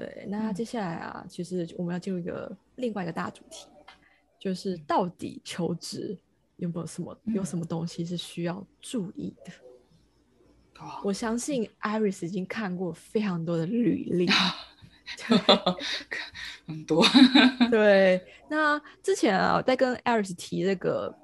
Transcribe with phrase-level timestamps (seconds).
[0.00, 3.66] 对，那接下来啊，其实我们要进入一个另外一个大主题，
[4.38, 6.16] 就是到底求职
[6.56, 9.52] 有没有什么有什么东西是需要注意的？
[11.04, 11.68] 我相信。
[11.82, 14.26] Iris 已经看过非常多的履历，
[16.66, 17.04] 很多。
[17.70, 21.14] 对，那之前啊，在跟 Iris 提这个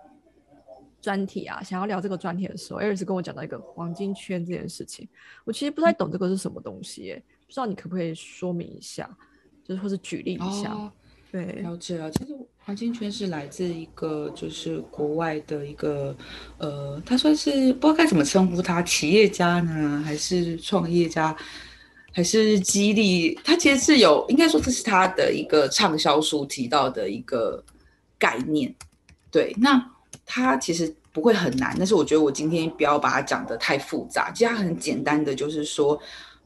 [1.01, 5.09] 专题啊，想要聊这个专题的时候，Iris 跟我讲到一个黄金圈这件事情，
[5.45, 9.09] 我其实不太懂这个是什么东西，不知道你可不可以说明一下，
[9.65, 10.77] 就是或者举例一下？
[11.31, 12.11] 对，了解了。
[12.11, 16.17] 其实黄金圈是来自一个就是国外的一个
[16.59, 21.37] 呃，他算是不知道该怎么称呼他，企业家呢，还是创业家，
[22.13, 23.35] 还是激励？
[23.45, 27.63] 他其实是有应该说这是他的一个畅销书提到的一个
[28.19, 28.75] 概念。
[29.31, 29.85] 对，那
[30.25, 36.01] 他其实不会很难，但是我觉得我今天不要把它讲得太复杂，其实它很简单的，就是说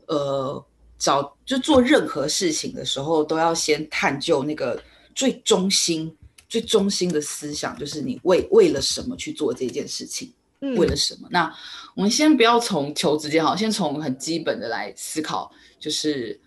[0.07, 0.65] 呃。
[1.01, 4.81] 找就做任何事情的时候，都要先探究那个
[5.15, 6.15] 最中心、
[6.49, 10.33] 最中心的思想，就是你为为了什么去做这件事情？
[10.77, 11.27] 为了什么？
[11.31, 11.53] 那
[11.97, 16.39] 我们先不要从求职间好，先从很基本的来思考，就是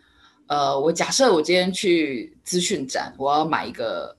[0.46, 4.16] 呃，我假设我今天去资讯展，我要买一个，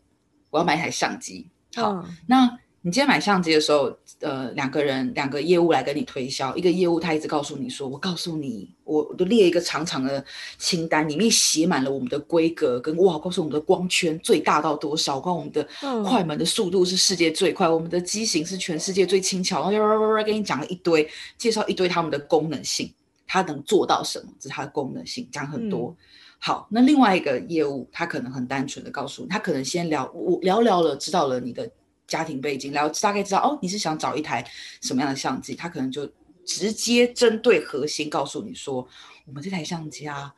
[0.50, 1.48] 我要买一台相机。
[1.77, 2.58] 好，那。
[2.86, 3.90] 你今天买相机的时候，
[4.20, 10.22] 呃，两个人两个业务来跟你推销，一个业务他一直告诉你说，我告诉你，我我都列一个长长的
[10.58, 15.66] 清单，里面写满了我们的规格跟哇，告诉我们的光圈最大到多少，光我们的
[16.05, 22.92] 快门的速度是世界最快，我们的机型是全世界最轻巧，然后跟你讲了一堆，介绍一堆他们的功能性，
[23.27, 25.96] 它能做到什么，这是它的功能性，讲很多。
[26.38, 31.66] 好，那另外一个业务他可能很单纯的告诉你，他可能先聊我聊聊了，知道了你的。
[32.06, 34.44] 家庭背景，然后大概知道哦，你是想找一台
[34.83, 35.55] 什么样的相机？
[35.55, 36.06] 他可能就
[36.44, 38.86] 直接针对核心告诉你说，
[39.27, 40.34] 我们这台相机啊，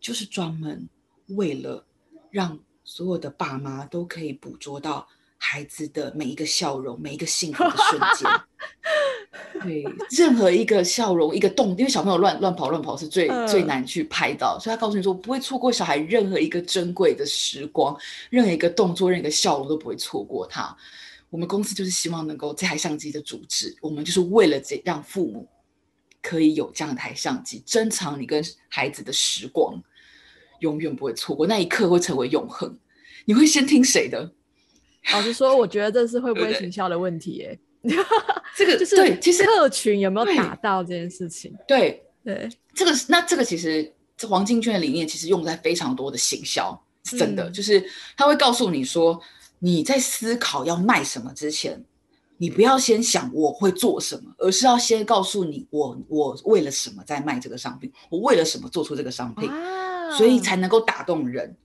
[0.00, 0.88] 就是专门
[1.28, 1.84] 为了
[2.30, 5.06] 让所有的爸妈都可以捕捉到
[5.38, 8.30] 孩子的每一个笑容，每一个幸福的瞬间。
[9.62, 17.96] 对，任何一个笑容，一个动，因为小朋友乱乱跑乱跑是最最难去拍到，所以他告诉你说，不会错过小孩任何一个珍贵的时光，
[18.30, 20.76] 任何一个动作，任何一个笑容都不会错过他。
[21.30, 25.48] 我们公司就是希望能够这台相机的主旨，我们就是为了这让父母
[26.22, 29.82] 可以有这样一台相机，珍藏你跟孩子的时光，
[30.60, 32.78] 永远不会错过那一刻会成为永恒。
[33.24, 34.32] 你会先听谁的？
[35.12, 37.44] 老实说，我觉得这是会不会行销的问题？
[37.44, 37.58] 哎。
[38.56, 41.54] 这个就是对，其实客群有没有打到这件事情？
[41.68, 47.80] 对对，这个那这个其实这黄金圈的理念其实用在非常多的行销，是真的，就是
[48.16, 49.20] 他会告诉你说，
[49.58, 51.84] 你在思考要卖什么之前，
[52.36, 59.50] 你不要先想我会做什么，而是要先告诉你我我为了什么在卖这个商品，我为了什么做出这个商品，
[60.16, 61.56] 所以才能够打动人。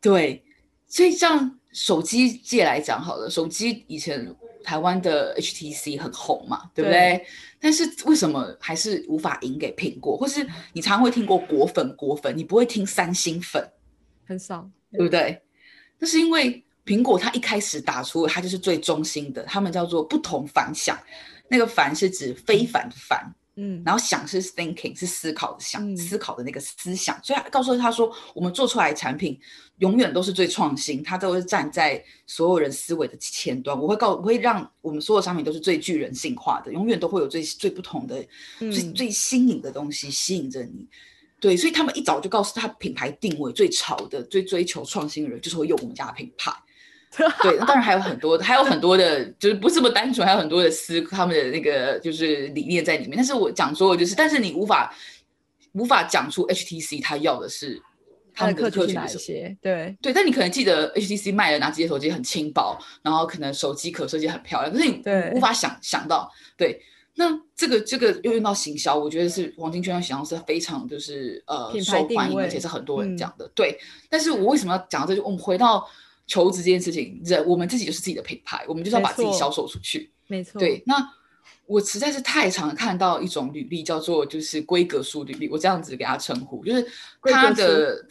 [0.00, 0.44] 对，
[0.86, 4.34] 所以像手机界来讲好了，手机以前。
[4.64, 7.26] 台湾的 HTC 很红嘛，对不对？
[7.58, 10.16] 但是为什么还是无法赢给苹果？
[10.16, 13.68] 或是你常会听过果粉果粉，你不会听三星粉，
[14.24, 15.42] 很少，对不对？
[15.98, 20.98] 那是因为苹果它一开始打出它就是最中心的，他们叫做不同凡响，
[21.48, 23.34] 那个凡是指非凡的凡。
[23.56, 29.38] 嗯，然后想是 thinking 是思考的想，思考的那个思想，所以告诉他说，我们做出来的产品
[29.76, 33.78] 永远都是最创新，它都是站在所有人思维的前端。
[33.78, 38.26] 我会告，我会让我们所有商品都是最具人性化的，永远都会有最最不同的、
[38.58, 40.88] 最最新颖的东西吸引着你。
[41.38, 46.50] 对，所以他们一早就告诉他品牌定位最潮的、最追求创新的人，就是会用我们家的品牌。
[47.42, 53.12] 对，当然还有很多，还有很多的，就是不这么单纯，还有很多的思他们的那个就是理念在里面。
[53.16, 54.94] 但是我讲说的就是，但是你无法
[55.72, 57.78] 无法讲出 HTC 他要的是
[58.34, 59.54] 他们的客群哪些？
[59.60, 65.02] 对对，但你可能记得 HTC 卖的哪几些手机很轻薄，然后可能手机壳设计很漂亮，可是你
[65.34, 66.32] 无法想想到。
[66.56, 66.80] 对，
[67.16, 73.46] 那这个这个又用到行销，我觉得是黄金圈的行销是非常就是呃受欢迎，而且是很多人讲的。
[73.54, 73.78] 对，
[74.08, 75.14] 但是我为什么要讲这？
[75.14, 75.86] 就我们回到。
[76.32, 80.10] 求职这件事情，人我们自己就是自己的品牌，我们就是要把自己销售出去。
[80.28, 80.82] 没错，对。
[80.86, 80.94] 那
[81.66, 86.86] 我实在是太常看到一种履历，叫做就是规格书履历，我这样子给他称呼，就是
[87.20, 88.02] 他的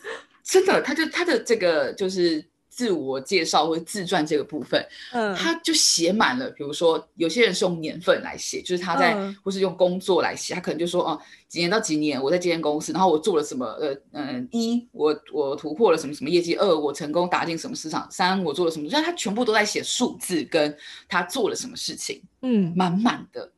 [0.44, 2.51] 真的，他就他的这个就是。
[2.72, 6.50] 自我介绍或者自传这个部分，嗯，他就写满了。
[6.52, 9.14] 比如说，有些人是用年份来写，就是他在，
[9.44, 10.56] 或是用工作来写。
[10.56, 13.66] 他可能就说，哦，几年到几年，我在这间公司，然后我做了什么？
[13.66, 16.56] 呃，嗯，一，我我突破了什么什么业绩？
[16.56, 18.08] 二，我成功打进什么市场？
[18.10, 18.88] 三，我做了什么？
[18.88, 20.76] 就是他全部都在写数字，跟
[21.10, 23.52] 他做了什么事情，嗯，满满的。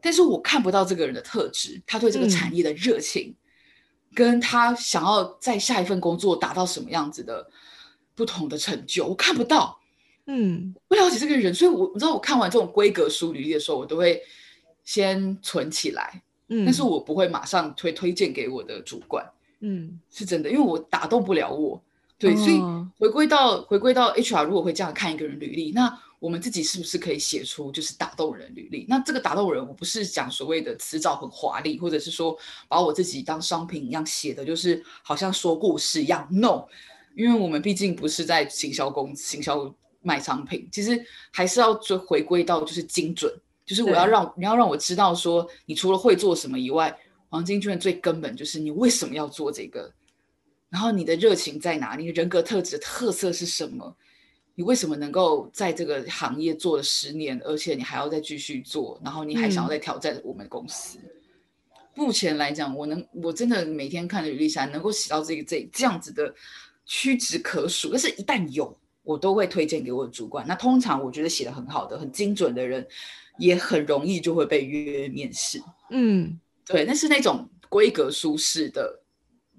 [0.00, 3.34] 但是我看不到这个人的特质，他对这个产业的热情。
[4.14, 7.48] 跟他想要在下一份工作达到什么样子的
[8.14, 9.78] 不同的成就，我看不到。
[10.26, 14.22] 嗯，不了解这个人，所以我你知道，我看完这种规格书履历的时候，我都会
[14.84, 19.28] 先存起来，嗯，但是我不会马上推推荐给我的主管，
[19.60, 21.82] 嗯是真的，因为我打动不了我。
[22.18, 28.86] 对，所以哦回归到回归到 HR，如果会这样看一个人履历，那我们自己是不是可以写出就是打动人履历？
[28.88, 32.38] 那这个打动人，我不是讲所谓的词藻很华丽，或者是说
[32.68, 36.28] 把我自己当商品一样写的，就是好像说故事一样。
[36.30, 36.66] No，
[37.16, 41.00] 因为我们毕竟不是在行销公司行销卖商品，其实
[41.30, 43.32] 还是要追回归到就是精准，
[43.64, 46.96] 就是我要让你要让我知道说，你除了会做什么以外，
[47.28, 49.92] 黄金券最根本就是你为什么要做这个。
[50.68, 51.96] 然后你的热情在哪？
[51.96, 53.94] 你的人格特质的特色是什么？
[54.54, 60.98] 你为什么能够在这个行业做了十年，而且你还要再继续做，然后你还想要嗯再挑战我们公司？
[61.94, 66.34] 目前来讲，我能我真的每天看着履历下能够写到这个这这样子的
[66.84, 70.46] 屈指可数，但是一旦有，我都会推荐给我的主管。
[70.46, 72.86] 那通常我觉得写的很好的、很精准的人，
[73.38, 75.62] 也很容易就会被约面试。
[75.90, 79.00] 嗯对，但是那种规格舒适的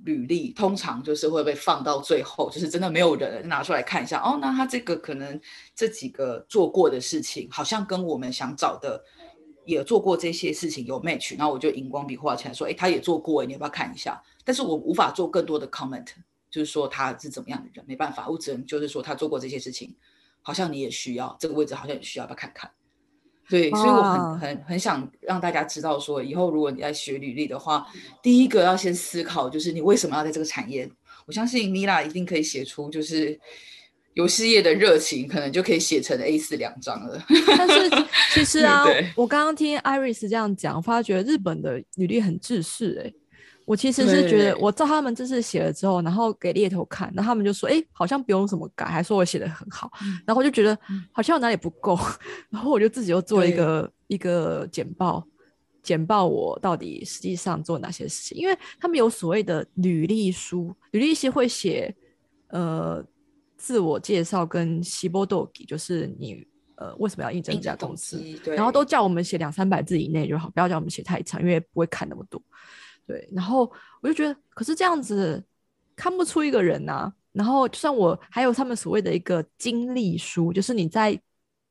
[0.03, 4.21] 履历，通常就是会被放到最后，就是真的没有人拿出来看一下。
[4.21, 5.39] 哦，那他这个可能
[5.75, 9.03] 这几个做过的事情，好像跟我们想找的
[9.65, 14.21] 也做过这些事情有 match，然后我就荧光笔画起来说，哎，他也做过，你要不要看一下？
[14.43, 16.07] 但是我无法做更多的 comment，
[16.53, 19.95] 就是说他是怎么样的人，没办法，我只能就是说他做过这些事情，
[20.43, 22.69] 好像你也需要这个位置，好像也需要，要看看？
[23.49, 27.87] 对，所以我很很很想让大家知道，说以后如果你在学履历的话，
[28.21, 30.87] 第一个要先思考，就是你为什么要在这个产业。
[31.25, 33.39] 我相信米拉一定可以写出，就是
[34.13, 37.25] 游戏业的热情，可能就可以写成 A 四两张了。
[37.57, 37.89] 但是
[38.33, 43.13] 其实 啊对，我刚刚听 Iris 这样讲，发觉日本的履历很制式哎、
[43.65, 49.91] 我其实是觉得，我照他们这次写了之后，然后给猎头看，然后他们就说，哎、好像不用什么改，还说我写的很好，
[50.25, 51.03] 然后我就觉得嗯。
[51.11, 51.97] 好像有哪里不够，
[52.49, 53.57] 然后我就自己又做了一对。
[53.57, 55.25] 个一个简报，
[55.81, 61.95] 简报我到底实际上做哪些事情，因为他们有所谓的履历书，履历是会写
[62.49, 63.03] 呃
[63.57, 66.45] 自我介绍跟希波豆给，就是你
[66.75, 72.41] 呃为什么要应征这家公司，然后都叫我们写两三百字以内就好，不要叫我们写太长，因为不会看那么多。
[73.05, 73.71] 对，然后
[74.01, 75.43] 我就觉得，可是这样子
[75.95, 81.19] 看不出一个人呐、然后就算我还有他们所谓的一个经历书，就是你在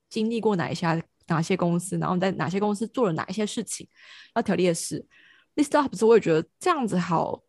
[0.09, 3.89] 经历过哪一家哪些公司，然后在哪些公司做了哪一些事情，
[4.35, 5.05] 要条列式。
[5.55, 7.43] List up 时，我也觉得这样子好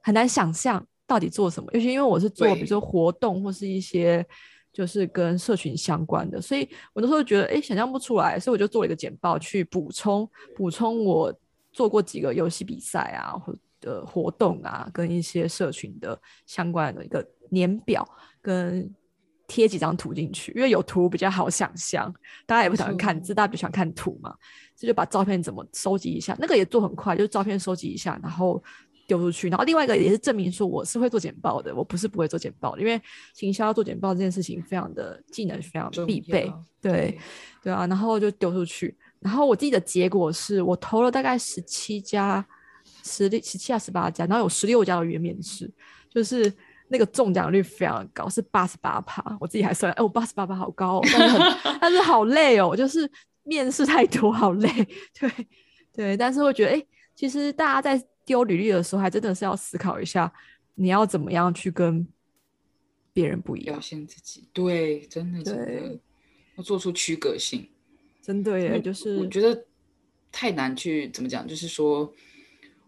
[0.00, 4.24] 很难想象到底做什么，尤其因为我是做比如说活动或是一些
[4.72, 11.32] 就是跟社群相关的，所以我那时候觉得哎想象不出来，所以我就做了一个简报去补充补充我
[11.78, 18.04] 做过几个游戏比赛啊或的活动啊，跟一些社群的相关的一个年表
[18.42, 18.92] 跟。
[19.50, 22.14] 贴几张图进去，因为有图比较好想象，
[22.44, 24.36] 大家也不喜欢看字，大家比较喜欢看图嘛，
[24.76, 28.62] 这就把照片怎么收集一下，那个也做很快，就是照片收集一下，然后
[29.06, 29.48] 丢出去。
[29.48, 33.00] 然后另外一个也是证明说我是会做简报的，我不是不会做简报的，因为
[33.32, 36.52] 行销做简报这件事情非常的技能非常必备，
[36.82, 37.18] 对
[37.62, 38.94] 对啊，然后就丢出去。
[39.20, 42.46] 然后我自己的结果是我投了大概十七家，
[43.04, 45.70] 十六、十七啊十八家，然后有十六家的约面试，
[46.08, 46.52] 就是
[46.88, 49.36] 那个中奖率非常高，是八十八趴。
[49.40, 53.10] 我自己还算，哎，我八十八趴好高、哦，但是很但是好累哦，就是
[53.42, 54.68] 面试太多，好累。
[55.18, 55.30] 对
[55.92, 60.32] 对，但是我觉得，哎，其实大家在丢履历的时候，还真的是要思考一下，
[60.76, 62.06] 你要怎么样去跟
[63.12, 63.80] 别人不一样表。
[63.80, 65.98] 现自己，对，真的真的
[66.56, 67.68] 要做出区隔性。
[68.28, 69.64] 真的耶，就是我觉得
[70.30, 72.12] 太难去怎么讲，就是说，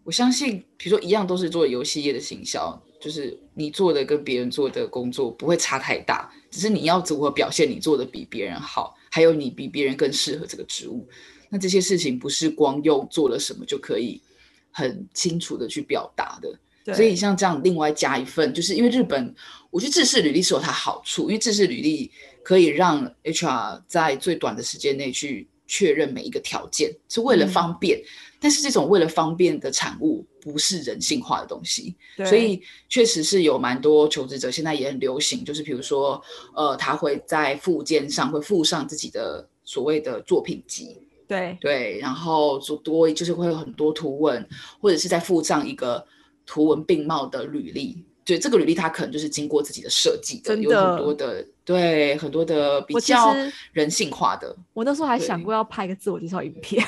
[0.03, 11.09] 我相信，比如说一样都是做游戏业的行销，就是你做的跟别人做的工作不会差太大，只是你要如何表现你做的比别人好，还有你比别人更适合这个职务。
[11.49, 14.21] 那这些事情不是光用做了什么就可以
[14.69, 16.55] 很清楚的去表达的。
[16.83, 16.93] 对。
[16.93, 19.33] 所以像这样另外加一份，就是因为日本，
[19.69, 22.11] 我觉得制式履历是有它好处，因为制式履历
[22.43, 27.49] 可以让 HR 在最短的时间内去确认每一个条件，是为了嗯。
[27.49, 28.01] 方便。
[28.43, 32.25] 但是这种为了方便的产物，不是人性化的东西，对。
[32.25, 32.59] 所以
[32.89, 36.19] 确实是有蛮多求职者现在也很流行，就是比如说，
[36.55, 40.97] 呃，他会在附件上会附上自己的所谓的作品集，
[41.27, 41.55] 对。
[41.61, 44.43] 对，然后做多就是会有很多图文，
[44.81, 46.03] 或者是在附上一个
[46.45, 48.03] 图文并茂的履历。
[48.23, 53.35] 对，这个履历它可能就是经过自己的设计的，有很多的对很多的比较
[53.73, 56.85] 人性化的我那时候还想对过要拍一个自我介绍影片，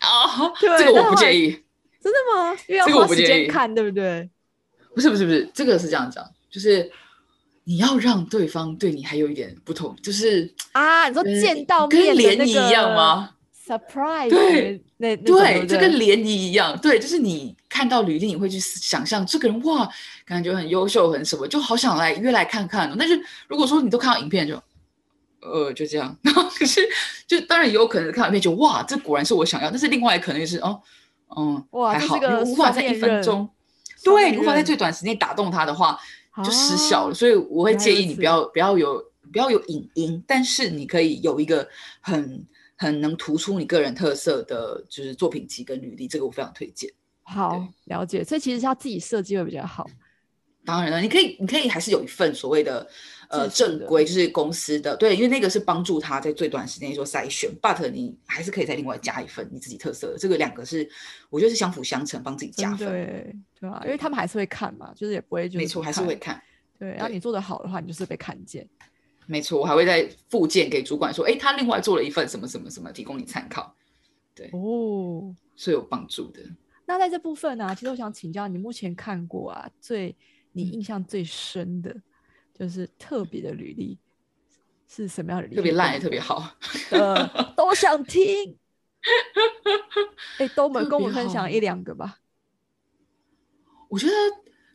[0.00, 1.50] 啊， 对这个我不介意。
[2.00, 2.58] 真的吗？
[2.66, 4.28] 因为我花时不建议间看，对不对？
[4.94, 6.90] 不是不是不是，这个是这样讲，就是
[7.64, 13.33] 你要让对方对你还有一点不同，就是啊，你说呃见到跟面的那联谊一样个吗？
[13.66, 19.88] ？surprise，对那对，不就跟涟漪一样，对，就是你看到履历，你会去想象这个人哇，
[20.26, 22.96] 感觉很优秀，很什么，就好想来约来看看哦。
[22.98, 23.18] 但是
[23.48, 24.54] 如果说你都看到影片就，
[25.40, 26.80] 呃，就这样， 然后可是
[27.26, 30.80] 就当然也有可能看到影片就哇，这果然是我想要，但是另外可能就是哦，
[31.36, 33.48] 嗯，还好，哇这是个你无法在一分钟，
[34.04, 35.98] 对，你无法在最短时间打动他的话，
[36.44, 37.10] 就失效了。
[37.12, 39.02] 啊所以我会建议你不要不要有
[39.32, 41.68] 不要有影音，但是你可以有一个
[42.00, 42.44] 很
[42.76, 46.92] 很能突出你个人特色的，就是作品集跟履历，这个我非常推荐。
[47.22, 49.88] 好了解，所以其实是要自己设计会比较好。
[50.66, 52.88] 当然了，你可以你可以还是有一份所谓的
[53.28, 60.88] 呃正规，就是公司的对，因为那个是帮助他在最短时间内做筛选，but 你还是可以再另外加一份你自己特色的，这个两个是
[61.28, 62.88] 我觉得是相辅相成，帮自己加分。
[62.88, 66.42] 对对啊，因为他们还是会看嘛，就是也不会就是没错，还是会看。
[66.78, 68.66] 对，然后你做的好的话，你就是被看见。
[69.26, 73.74] 没错，我还会在附件给主管说，哎，他另外做了一份什么什么什么，提供你参考，
[74.34, 76.40] 对哦，是有帮助的。
[76.86, 80.14] 那在这部分呢、其实我想请教你，目前看过啊，最
[80.52, 81.94] 你嗯印象最深的，
[82.52, 83.98] 就是特别的履历
[84.86, 85.56] 是什么样的履历？
[85.56, 86.56] 特别烂也特别好，
[86.90, 88.58] 呃，都想听。
[90.38, 92.18] 哎，都我们跟我们分享一两个吧，
[93.88, 94.12] 我觉得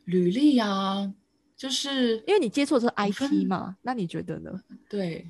[0.06, 1.14] 履历啊，
[1.60, 4.50] 就是因为你接触的是 IT 嘛，那你觉得呢？
[4.90, 5.28] 对，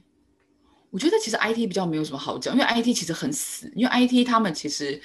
[0.91, 5.01] 我觉得其实 IT 比较没有什么好讲，因为 IT 其实很死，因为 IT 他们其实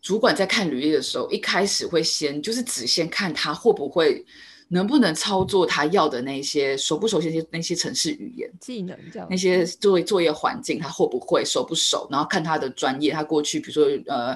[0.00, 4.24] 主管在看履历的时候，一开始会先就是只先看他会不会
[4.68, 8.50] 能不能操作他要的那些熟不熟悉那些那些程式语言。
[8.58, 14.34] 技能这样那些作为作业环境他会不会熟不熟，然后看他的专业，他过去比如说呃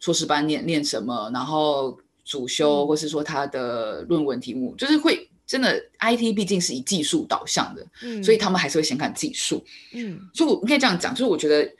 [0.00, 9.62] 硕士班念念什么，然后主修嗯或是说他的论文题目，就是会真的 IT 毕竟是以技术导向的，嗯，所以他们还是会先看技术。
[9.92, 11.70] 嗯所以我可以这样讲，就是我觉得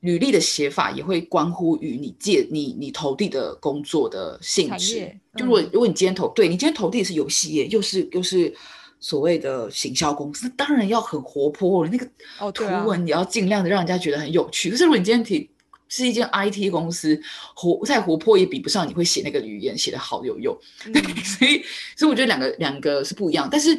[0.00, 5.14] 履历的写法也会关乎于你借你你投递的工作的性质。
[5.36, 8.54] 就如果、嗯如果你今天投对你今天投递的是游戏业，又是又是
[8.98, 12.06] 所谓的行销公司，那当然要很活泼，那个
[12.52, 14.70] 图文也要尽量的让人家觉得很有趣。
[14.70, 15.48] 可是如果你今天提
[15.90, 17.20] 是一间 IT 公司，
[17.54, 20.56] 活再活泼也比不上你会写那个语言写的好有用。
[20.86, 21.62] 嗯所以，
[21.96, 23.46] 所以我觉得两个两个是不一样。
[23.50, 23.78] 但是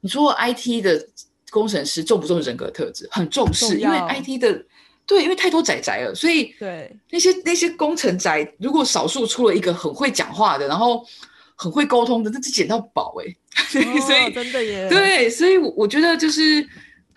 [0.00, 1.06] 你说 IT 的
[1.50, 3.06] 工程师重不重人格特质？
[3.10, 4.64] 很重视，因为 IT 的
[5.04, 11.04] 对，因为太多宅宅了，所以对，那些那些工程宅，如果少数出了一个很会讲话的，然后
[11.56, 13.26] 很会沟通的，那就捡到宝哎、
[13.66, 16.64] 所以真的耶，对，所以我我觉得就是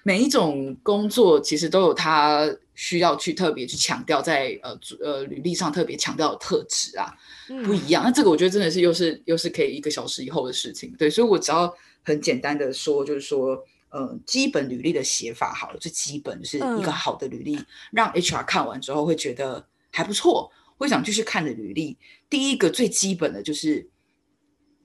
[0.01, 7.13] 每一种工作其实都有它需要去特别去强调在呃呃履历上特别强调的特质啊。
[7.47, 8.03] 不嗯一样。
[8.03, 13.57] 那这个我觉得真的是又是又是可以一个小时以后的事情，对，所以我只要很简单的说，就是说，
[13.89, 17.59] 呃，基本履历的写法好了，最基本就是一个嗯好的履历，
[17.91, 21.97] 让 HR 看完之后会觉得还不错，会想继续看的履历。
[22.29, 23.89] 第一个最基本的就是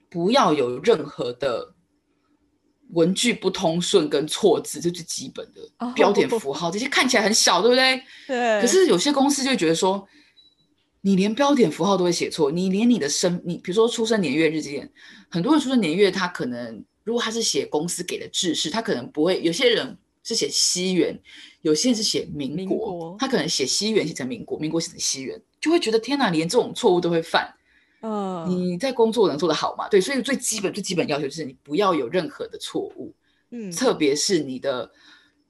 [0.09, 1.75] 不要有任何的。
[2.89, 8.01] 文句不通顺跟错字，这最基本的哦标点符号，这些看起来很小，对不对？
[8.27, 10.07] 对，可是有些公司就会觉得说，
[11.01, 14.89] 你连标点符号都会写错，你连你的生，你比如说出生年月日这点，
[15.29, 21.19] 很多人出生年月他可能如果他是写公司给的制式，他可能不会，有些人是写西元，
[21.61, 27.53] 有些人是写民国他可能写西元写成民国，民国写成西元，就会觉得天哪，连这种错误都会犯。
[28.01, 29.87] 嗯，你在工作能做得好吗？
[29.89, 33.13] 对，所以最基本最基本要求就是你不要有任何的错误。
[33.51, 33.71] 嗯。
[33.71, 34.89] 特别是你的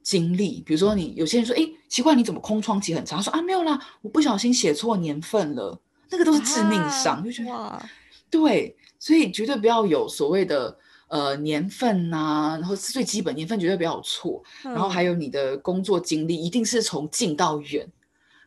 [0.01, 3.17] 经历，比如说你有些人说，哎，奇怪，你怎么空窗期很长？
[3.17, 5.79] 他说啊，没有啦，我不小心写错年份了，
[6.09, 7.89] 那个都是致命伤，啊就觉得哇，
[8.29, 10.75] 对，所以绝对不要有所谓的
[11.09, 17.87] 呃年份呐、然后是最基本年份绝对不要有错，然后还有有你的工作经历一定是从近到远，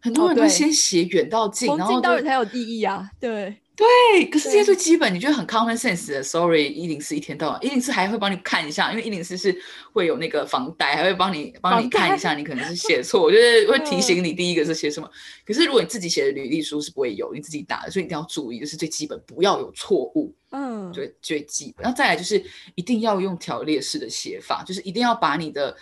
[0.01, 9.57] 很多人都先写远到近，从然后近到远才有意义啊，对，对，可是这些最基本，你觉得很 common sense 的，sorry，一零四一天到晚，一零四还会帮你看一下，因为一零四是
[9.93, 15.11] 会有那个房贷，还会帮你帮你看一下，你可能是写错，我觉得会提嗯醒你第一个是写什么。
[15.47, 21.83] 可是如果你自己写的履历书是不会有，你自己打的，所以一定要注意，就是最基本不要有错误，嗯，最最基本。
[21.83, 22.43] 然后再来就是
[22.75, 25.75] 一定要用条列式的写法，就是一定要把你的。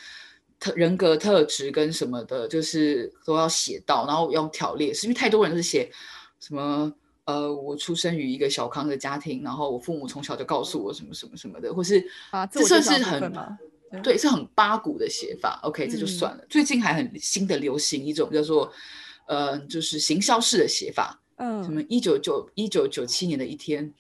[0.61, 5.91] 特人格特质跟什么的，就是都要写到，然后用条列式，因为太多人都是写
[6.39, 6.93] 什么
[7.31, 13.33] 呃，我出生于一个小康的家庭，然后我父母从小就告诉我什么什么什么的，或是啊，这算是很，
[14.03, 15.61] 对，是很八股的写法。
[15.63, 16.45] OK，这就嗯算了。
[16.49, 18.73] 最近还很新的流行一种叫做
[19.29, 21.21] 呃，就是行销式的写法。
[21.37, 23.95] 嗯，什么一九九一九九七年的一天，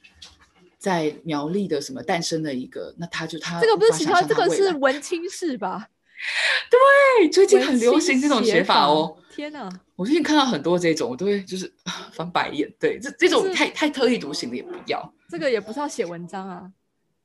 [0.76, 5.88] 在苗栗的什么诞生的一个，那他就他这个不是无法想其他，这个是文青式吧？
[6.70, 9.16] 对，最近很流行这种写法哦。。
[9.32, 9.70] 天哪！
[9.96, 11.72] 我最近看到很多这种，我都会就是
[12.12, 12.70] 翻白眼。
[12.78, 15.14] 对，这这种太太特立独行的也不要。
[15.28, 16.70] 这个也不是要写文章啊。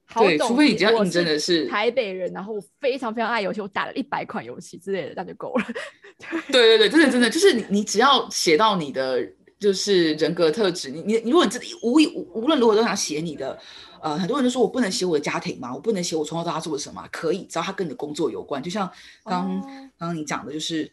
[0.08, 5.66] 好对，除非你只要我应征的是，台北人，然后我非常非常爱游戏，我打了一百款游戏之类的，那就够了。
[6.52, 9.20] 对对对，真的真的就是你，你只要写到你的
[9.60, 13.60] 就是人格特质，你你你如果你真的无意无无论如何都想写你的，
[14.06, 18.62] 呃，很多人都说我不能写我的家庭嘛，我不能写我从小到大做了什么，可以，只要他跟你的工作有关。
[18.62, 18.88] 就像
[19.24, 19.62] 刚、哦
[19.98, 20.92] 刚刚你讲的，就是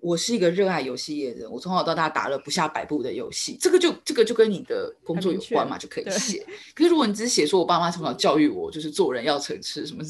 [0.00, 6.42] 我是一个热爱游戏业的人，我从小到大打了不下百部的游戏，这个就这个就跟你的工作有关嘛，就可以写。
[6.74, 10.02] 可是如果你只是写说我爸妈从小教育我，就是做人要诚实什么，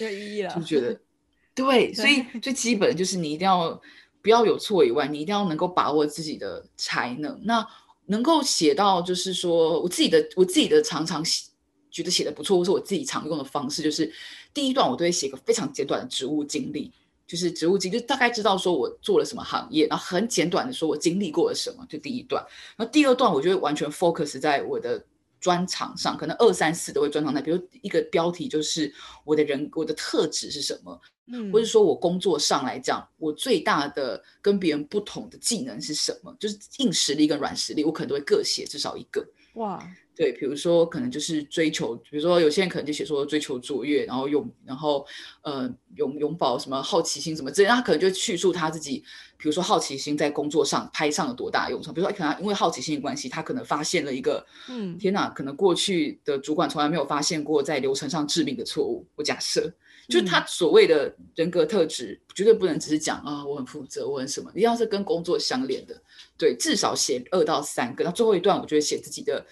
[0.00, 0.54] 没 有意义了。
[0.54, 0.98] 就觉得
[1.54, 3.78] 对，所以最基本的就是你一定要
[4.22, 7.38] 不要有错以外，你一定要能够把握自己的才能。
[7.44, 7.66] 那
[8.06, 11.44] 能够写到就是说我自己的我自己的常常写
[11.92, 14.12] 觉得写的不错，或是我自己常用的方式，就是
[14.52, 16.90] 第一段我都会写个非常简短的职务经历。
[17.24, 22.44] 就是职务经历，就大概知道说我做了什么行业，然后很简短的说我经历过了什么，就第一段。
[22.76, 25.02] 然后第二段我就会完全 focus 在我的
[25.40, 28.92] 专长上，可能二三四都会专长在，比如一个标题就是
[29.24, 31.00] 我的人我的特质是什么，
[31.32, 36.36] 嗯，或者说我工作上来讲，我最大的跟别人不同的技能是什么？
[36.38, 39.26] 就是硬实力跟软实力，我可能都会各写至少一个。
[39.54, 45.06] 哇，对，比如说可能就是追求，比如说有些人可能就写说追求卓越，然后永，然后
[45.42, 49.04] 呃永永葆什么好奇心什么之类，他可能就叙述他自己，
[49.36, 54.96] 比如说好奇心在工作上派上了多大用场，比如说可能因为好奇心的关系，他可能发现了一个，嗯。
[54.96, 59.70] 天哪，可能过去的主管从来没有发现过在流程上致命的错误，我假设。
[60.08, 66.02] 就是他所谓的人格特质，绝对不能只是讲啊，我很负责，我很什么，一定要是跟工作相连的。
[66.36, 68.04] 对，至少写二到三个。
[68.04, 69.46] 那最后一段，我就会写自己的，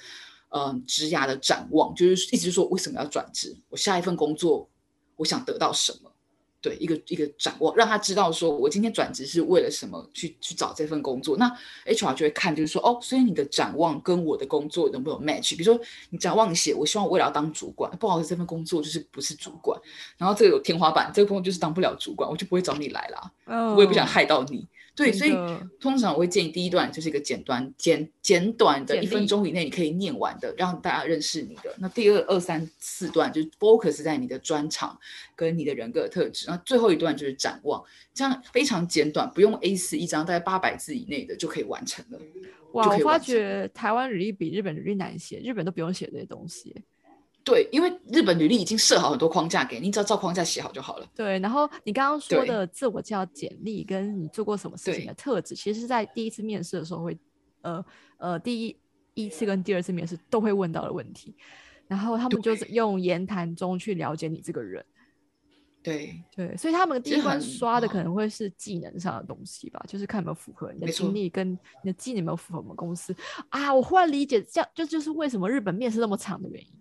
[0.48, 4.68] 嗯，职涯的展望，就是一直说为什么要转职，我下一份工作
[5.16, 6.12] 我想得到什么。
[6.62, 11.36] 对，一个一个展望，让他知道说我今天转职是为了什么去去找这份工作。
[11.38, 11.50] 那
[11.86, 15.56] HR 就会看，就是说哦，所以你的展望跟我的工作能不能 match？
[15.56, 19.80] 比如说你展望写，我希望我未来要当主管，不好意思，这份工作就是不是主管，
[20.18, 23.32] 然后这个有天花板，这个工作就是当不了主管，我就不会找你来啦。
[23.46, 24.66] 嗯，我也不想害到你。
[24.94, 25.30] 对，所以
[25.80, 31.74] 通常我会建议第一段就是一个简短、简简短的一分钟以内你可以念完的，让大家认识你的。
[31.78, 34.98] 那第二、二三四段就是 focus 在你的专长
[35.34, 42.20] 跟你的人格特质，那最后一段就是展望，这样非常简短，不用 A 四一张，大概八百字以内的就可以完成了。
[42.72, 46.74] 哇，我发觉台湾履历比日本履历难写，日本都不用写这些东西。
[47.42, 51.06] 对，因为日本履历已经设好很多框架给你，你只要照框架写好就好了。
[51.14, 57.18] 对，然后你刚刚说的自我介绍简历跟你做过什么事情的特质，其实是在第一次面试的时候会，
[57.62, 57.84] 呃
[58.18, 58.76] 呃，第一
[59.14, 61.34] 一次跟第二次面试都会问到的问题。
[61.88, 64.84] 然后他们就是用言谈中去了解你这个人，
[65.82, 73.12] 对，对，所以他们第一关刷的可嗯能会是技能上的东西吧，就是看有没有符合你的经历跟你的技能有没有符合我们公司
[73.48, 73.74] 啊。
[73.74, 76.72] 我忽然理解，这样这就是为什么日本面试那么长的原因，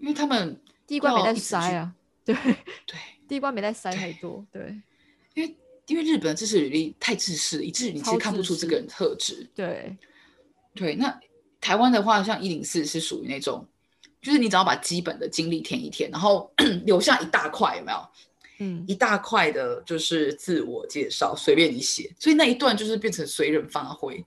[0.00, 1.54] 因为他们第一关没在要一直去。
[1.54, 4.80] 筛啊，对，对，第一关没在筛太多，对。
[5.34, 9.48] 因为因为日本的知识履历太自私，以至于你其超实看不出这个人特质。
[9.54, 9.96] 对，
[10.74, 11.20] 对，那
[11.60, 13.66] 台湾的话，像一零四是属于那种，
[14.20, 16.52] 就是你只要把基本的经历填一填，然后
[16.84, 17.98] 留下一大块，有没有？
[18.62, 24.22] 嗯，一大块的就是自我介绍，随便你写，所以那一段就是变成随人发挥，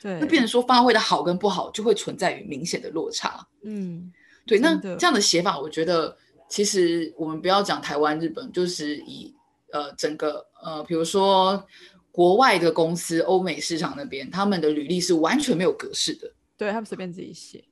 [0.00, 3.46] 对，那变成说发挥的好跟不好，就会存在于明显的落差。
[3.62, 4.12] 嗯，
[4.48, 6.16] 对，那这样的写法，我觉得
[6.48, 9.32] 其实我们不要讲台湾、日本，就是以
[9.72, 11.62] 呃整个呃，比如说
[12.10, 16.32] 国外的公司，欧美市场那边，他们的履历是完全没有格式的。
[16.56, 17.62] 对他们随便自己写，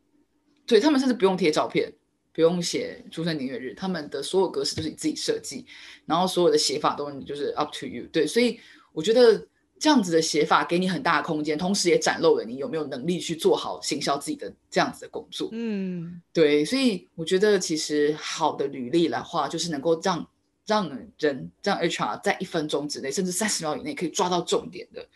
[0.66, 1.92] 对他们甚至不用贴照片，
[2.32, 5.66] 不用写出生年月日，他们的所有格式都是你自己设计，
[6.04, 8.04] 然后所有的写法都就是 up to you。
[8.12, 8.60] 对，所以
[8.92, 9.44] 我觉得
[9.78, 15.48] 这样子的写法给你很大的空间，同时也展露了你有没有能力去做好行销自己的这样子的工作。
[15.52, 20.26] 嗯，对，所以我觉得其实好的履历的话，就是能够让
[20.66, 25.06] 让人让 HR 在一分钟之内，甚至三十秒以内可以抓到重点的。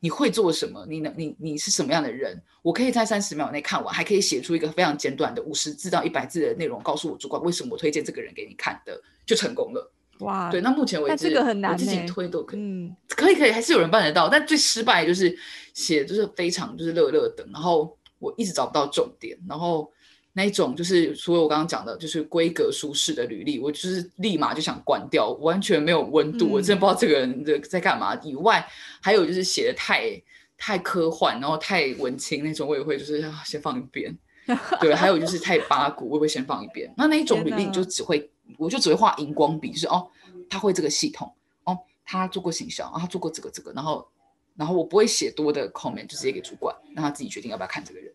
[0.00, 0.86] 你会做什么？
[0.88, 2.40] 你能你你是什么样的人？
[2.62, 9.92] 我可以在三十秒内看完，还可以写出一个非常简短的五十字到一百字的内容，告诉我主管为什么我推荐这个人给你看的，就成功了。
[10.20, 12.60] 哇，对，那目前为止，这个很难我自己欸推都可以。
[12.60, 15.36] 嗯，可以可以，还是有人办得到，但最失败就是
[15.74, 19.90] 写就是非常就是乐乐的，然后我一直找不到重点，然后
[20.32, 28.14] 那一种就是除了我刚刚讲的，就是规格舒适的履历，我就是立马就想关掉，完全没有温度，我真的不知道这个人的在干嘛。
[28.22, 28.66] 以外，
[29.00, 30.22] 还有就是写的太
[30.56, 34.16] 太科幻，然后太文青那种，我也会就是先放一边。
[34.80, 36.92] 对，还有就是太八股，我也会先放一边。
[36.96, 40.08] 那那一种履历就只会，我就只会画荧光笔，就是哦，
[40.48, 41.32] 他会这个系统，
[41.64, 44.08] 哦，他做过行销，啊，他做过这个这个，然后
[44.56, 48.12] 然后我不会写多的 comment，就直接给主管，让他自己决定要不要看这个人。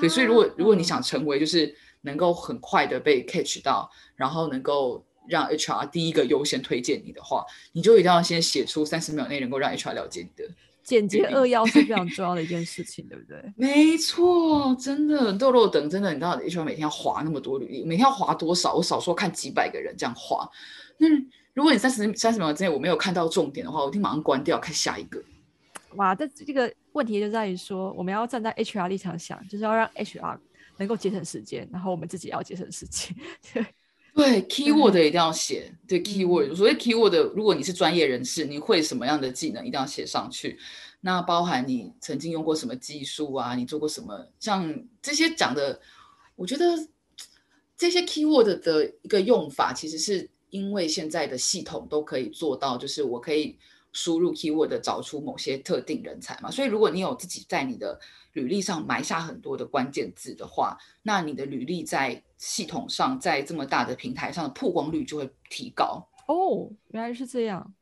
[0.00, 10.48] 对，所以如果如果你想成为就是能够很快的被 catch 到，然后能够让 HR 第一个优先推荐你的话，你就一定要先写出三十秒内能够让 HR 了解你的。
[10.86, 13.42] 简洁扼要是非常重要的一件事情，对不对？
[13.58, 18.74] 没错，真的，豆豆等真的，你知道 HR 每天要划那么多履历，每天要划多少？
[18.74, 20.48] 我少说看几百个人这样划。
[20.98, 21.08] 那
[21.54, 25.20] 如果你三十三十秒之内我没有看到重点的话，我一定马上关掉，看下一个。
[25.96, 30.38] 哇，这这个问题就在于说，我们要站在 HR 立场想，就是要让 HR
[30.76, 33.16] 能够节省时间，然后我们自己也要节省时间。
[33.52, 33.66] 对
[34.16, 35.70] 对，keyword 一定要写。
[35.86, 40.58] 对 keyword，所谓 keyword，如果你是专业人士，你会什么样的技能，一定要写上去。
[41.02, 43.54] 那包含你曾经用过什么技术啊？
[43.54, 44.26] 你做过什么？
[44.40, 45.78] 像这些讲的，
[46.34, 46.64] 我觉得
[47.76, 53.58] 这些 keyword 的一个用法，其实是因为现在的系统都可以做到，就是我可以。
[53.92, 57.98] 输入 keyword 找出某些特定人才嘛，所以如果你有自己在你的
[58.34, 66.08] 履历上埋下很多的关键字的话，那你的履历在系统上，在这么大的平台上的曝光率就会提高。
[66.28, 67.74] 哦，原来是这样。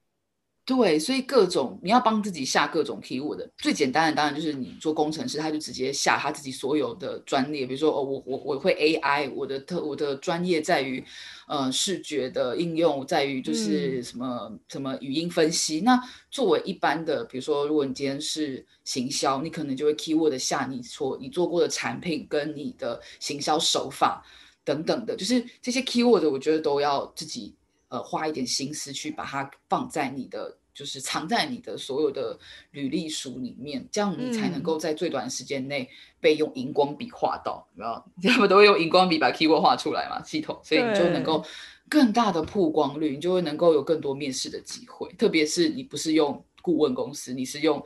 [0.67, 11.05] 对，所以各种你要帮自己下各种 keyword，最简单的当然就是你做工程师，他就直接下他自己所有的专业，比如说哦，我我我会 AI，我的特我的专业在于
[11.49, 15.83] 呃视觉的应用，在于就是什么什么语音分析。
[15.83, 24.25] 那作为一般的，比如说如果你今天是行销，你可能就会 keyword 下你所你做过的产品跟你的行销手法
[24.64, 27.55] 等等的，就是这些 keyword，我觉得都要自己。
[27.88, 32.37] 呃，花一点心思去把它放在你的，就是藏在你的所有的
[32.72, 41.44] 履历书里面，这样你才能够在最短时间内被用荧光笔画到，然后 他们都会用荧光笔把 keyword 画出来嘛，系统，所以你就能够
[41.88, 45.09] 更大的曝光率，你就会能够有更多面试的机会。
[45.12, 47.81] 特别是你不是用顾问公司，你是用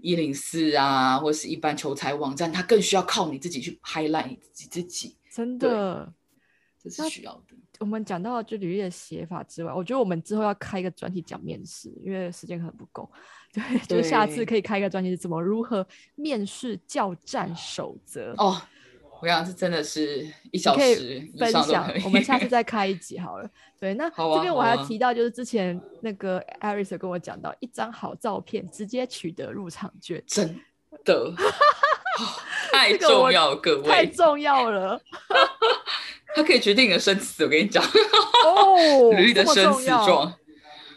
[0.00, 6.12] 一零四啊，或者是一般求财网站，它更需要靠你自己去 highlight 你自己自己，真的，
[6.82, 7.56] 这是需要的。
[7.78, 13.10] 我们讲到就履历的写法之外，我觉得我们之后要开一个专题讲面试，因为时间可能不够。
[13.52, 18.60] 对，就下次可以开一个专题，是怎么如何面试教战守则哦。
[19.22, 23.50] 我想这真的是一小时分享，我们下次再 开一集好了。
[23.78, 30.58] 对，那这边我还要提到，就是之前那个艾瑞斯跟我讲到，一张好照片直接取得入场券，真
[31.04, 31.30] 的
[32.72, 35.00] 太重要，各位太重要了。
[36.34, 37.82] 它可以决定你的生死，我跟你讲
[38.44, 40.32] 哦， 履历的生死状。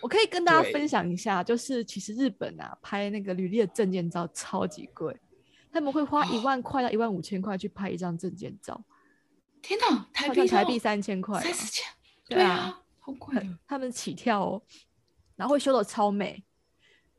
[0.02, 5.16] 我可以跟大家分享一下，就是其实日本啊，拍那个履历的证件照超级贵，
[5.72, 8.80] 他们会花一万块到一万五千块去拍一张证件照。
[9.62, 11.86] 天哪，台币台币三千块，三四千，
[12.28, 13.34] 对啊，好贵。
[13.66, 14.62] 他们起跳哦，
[15.38, 16.44] 然后会修的超美，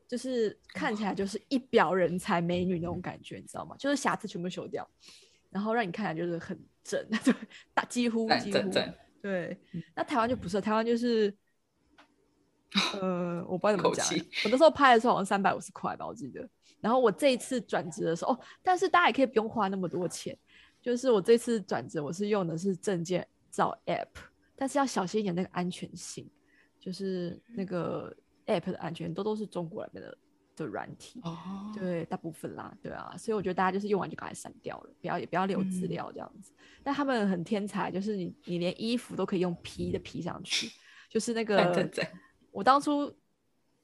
[0.07, 3.75] 就是看起来就是一表人才美女那种感觉，你知道吗？
[3.79, 4.89] 就是瑕疵全部修掉，
[5.51, 6.59] 然后让你看起来就是很。
[6.85, 7.35] 正 对
[7.73, 8.71] 大几乎几乎
[9.23, 9.59] 对，
[9.95, 11.35] 那台湾就不是，台湾就是，
[13.01, 14.07] 呃，我不知道怎么讲，
[14.45, 16.47] 我那时候拍的时候好像三百五十块吧，我记得。
[16.83, 20.37] 然后我这一次转职的时候，哦，但是大家也可以不用花那么多钱，
[20.83, 24.09] 就是我这次转职，我是用的是证件照 app，
[24.55, 26.29] 但是要小心一点那个安全性，
[26.79, 28.15] 就是那个
[28.47, 30.19] app 的安全都都是中国那边的。
[30.57, 31.21] 的软体，
[31.77, 36.53] 对，大部分啦，对啊，所以我觉得大家就是用完就赶快删掉了，不要也不要留资料这样子。
[36.81, 40.71] 但他们很天才，就是你你连衣服都可以用 P 的 P 上去，
[41.11, 41.91] 就是那个
[42.53, 43.13] 我当初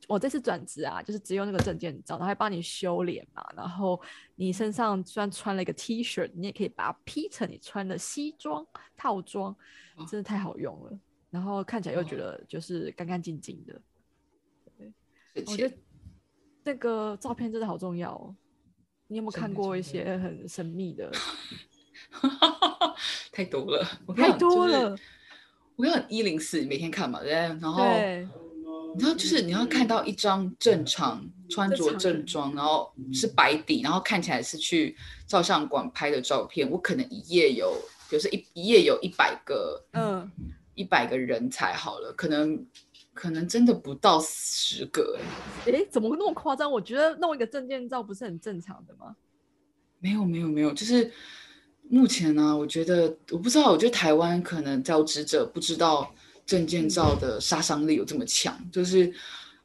[0.07, 4.01] 我这次转职啊，就是只用那个证件照，然后还帮你修脸嘛，然后
[4.37, 8.65] 你身上虽然穿了一个 T 恤，你也可以把它 P 成你穿的西装
[8.97, 9.57] 套装，
[10.09, 10.97] 真的太好用了，
[11.31, 13.83] 然后看起来又觉得就是干干净净的，
[15.35, 15.75] 对，我觉得。
[16.63, 18.37] 那个照片真的好重要哦！
[19.09, 21.11] 你有没有看过一些很神秘的？
[23.33, 23.83] 太多了，
[24.15, 24.95] 太多了。
[25.77, 27.33] 我看一零四每天看嘛，对。
[27.33, 27.83] 然后
[28.95, 34.95] 你知道，就是你要看到一张正常穿着正装，然后是白底，然后看起来是去
[35.27, 36.71] 照相馆拍的照片。
[36.71, 37.75] 我可能一页有，
[38.11, 40.31] 比如说一一页有一百个，嗯，
[40.75, 42.67] 一百个人才好了，可能。
[43.21, 45.19] 可能真的不到十个
[45.67, 46.73] 哎，哎，怎么会那么夸张？
[46.73, 49.15] 我觉得弄一个证件照不是很正常的吗？
[49.99, 51.13] 没有，没有，没有，就是
[51.91, 56.11] 目前呢，我觉得我不知道，我觉得台湾可能招职者不知道
[56.47, 59.13] 证件照的杀伤力有这么强，就是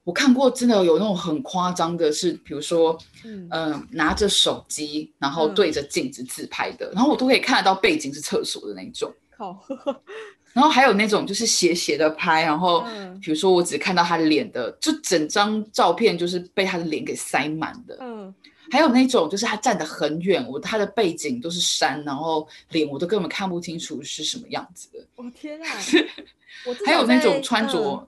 [0.03, 9.09] 我看过真的有那种很夸张的是，比如说，嗯嗯、拿着手机，然后嗯对着镜子自拍的，然后我都可以看得到背景是厕所的那种。
[9.37, 9.57] 靠，
[10.55, 17.97] 然后还有那种就是斜斜的拍，然后嗯比如说我只看到他脸的，就整张照片就是被他的脸给塞满的。
[17.99, 18.33] 嗯，
[18.71, 25.05] 还有那种就是他站得很远，我他的背景都是山，然后脸我都根本看不清楚是什么样子的。
[25.17, 25.67] 我天啊！
[26.65, 28.07] 我还有那种穿嗯着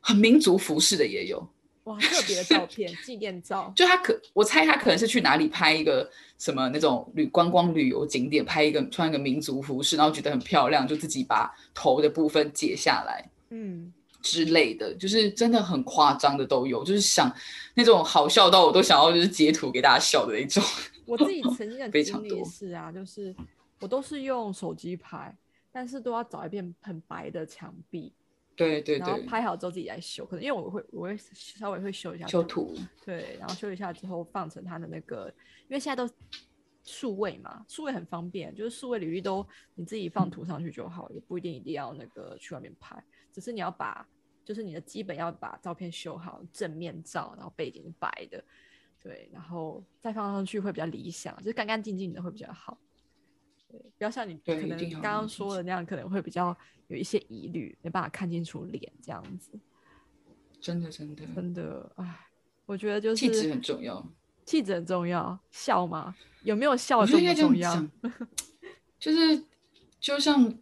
[0.00, 1.46] 很民族服饰的也有。
[1.84, 17.34] 哇特别的照片，纪念照，就他可，我猜他可能是去哪里拍一个什么那种旅观光旅游景点，拍一个穿一个民族服饰，然后觉得很漂亮，就自己把头的部分解下来嗯，之类的，就是真的很夸张的都有，就是想
[17.74, 20.62] 那种好笑到我都想要就是截图给大家笑的那种。
[21.04, 23.34] 我自己曾经的 非经历常多是啊，就是
[23.80, 25.36] 我都是用手机拍，
[25.72, 28.12] 但是都要找一片很白的墙壁，
[28.54, 35.32] 对对然后，拍好之后自己来修，可能因为我会我会稍微会修一下修，图，对，然后修一下之后放成它的那个，
[35.68, 36.12] 因为现在都
[36.84, 44.06] 数位嘛，数位很方便，就是数位履历都你自己放图上去就好，也不一定一定要那个去外面拍，只是你要把
[44.44, 48.44] 就是你的基本要把照片修好，正面照，然后背景是白的，
[49.02, 52.76] 对，然后再放上去会比较理想，就是干干净净的会比较好。
[53.70, 56.54] 对，不要像你可能刚刚说的那样，可能会比较
[56.92, 59.50] 有一些疑虑，没办法看清楚脸这样子。
[60.60, 62.26] 真的真的，真的，哎，
[62.66, 64.06] 我觉得就是气质很重要。
[64.44, 66.14] 气质很重要，笑吗？
[66.42, 67.88] 有没有笑我觉得应该这重不重要？
[68.98, 69.44] 就是
[69.98, 70.54] 就像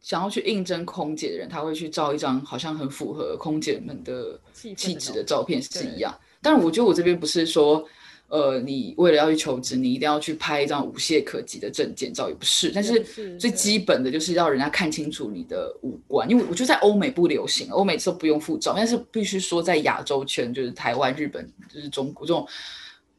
[0.00, 6.16] 想要去应征空姐的人，他会去照一张好像很符合空姐们的气质的照片是一样。
[6.40, 7.86] 但是我觉得我这边不是说，
[8.28, 12.70] 呃，你为了要去求职，你一定要去拍一张无懈可击的证件照，也不是。
[12.74, 13.00] 但是
[13.38, 22.46] 最基本的就是要人家看清楚你的五官，因为我觉得在欧美不流行，欧美都不用护照，但是必须说在亚洲圈，就是台湾、日本，就是中国这种。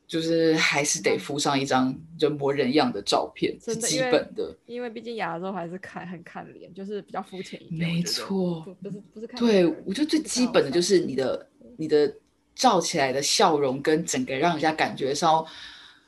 [0.08, 4.56] 就是还是得附上一张人模人样的照片，是基本的。
[4.66, 7.94] 因为毕竟亚洲还是看很看脸，就是比较肤浅一点。
[7.94, 12.10] 没错不不是不是看对，我觉得最基本的就是你的你的
[12.58, 15.46] 照起来的笑容跟整个让人家感觉稍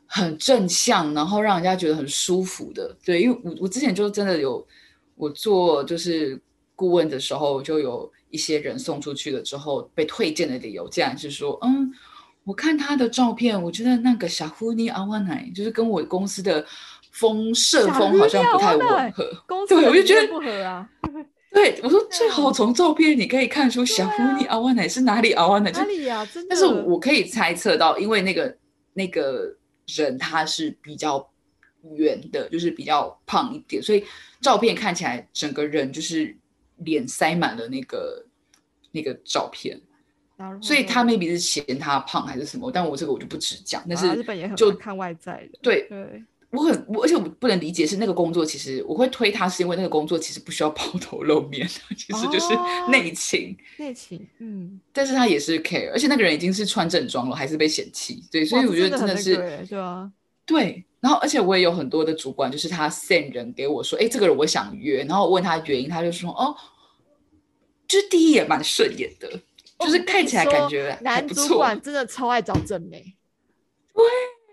[0.05, 2.95] 很正向，然后让人家觉得很舒服的。
[3.05, 4.65] 对，因为我我之前就真的有
[5.15, 6.41] 我做就是
[6.75, 11.93] 顾问的时候，就有一些人送出去了之后被推荐的理由，竟然是说，嗯。
[12.45, 16.65] 我看他的照片，我觉得那个小狐狸阿瓦奶就是跟我公司的
[17.11, 19.43] 风社风好像不太吻合。
[19.45, 20.89] 公司对我就觉得不合啊，
[21.51, 26.25] 对，我说最啊好从照片你可以看出小狐狸阿瓦奶是哪里阿瓦奶，就哪里呀？
[26.25, 26.47] 真的。
[26.49, 28.55] 但是我可以猜测到，因为那个
[28.93, 29.55] 那个
[29.87, 31.27] 人他是比较
[31.95, 34.03] 圆的，就是比较胖一点，所以
[34.41, 36.35] 照片看起来整个人就是
[36.77, 38.25] 脸塞满了那个
[38.91, 39.79] 那个照片，
[40.61, 43.83] 所以他 maybe 是嫌他胖还是什么，但我这个我就不直讲。
[43.89, 53.55] 但是啊日本也很就看外在的，对对，我很我，而且我不能理解是那个工作，其实我会推他，是因为那个工作其实不需要抛头露面， 其实就是哦内勤。
[53.77, 60.11] 内勤，嗯，但是他也是 care，而且那个人已经是穿正装了，还是被嫌弃，对，所以我觉得真的是个欸对啊，
[60.45, 60.85] 对。
[61.01, 66.53] 然后，而且我也有很多的主管，就是他 send 人给我说，哎，这个人我想约，然后我问他原因，他就说，哦，
[67.87, 69.31] 就是第一眼蛮顺眼的，
[69.79, 71.55] 就是看起来感觉还男主。
[71.55, 73.15] 管真的超爱找正妹，
[73.93, 74.03] 对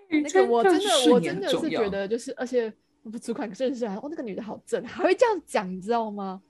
[0.08, 6.40] 那个我真的我真的是觉得就是，而且我们主管认识来，哦，那个女的好正，还会这样讲，你知道吗？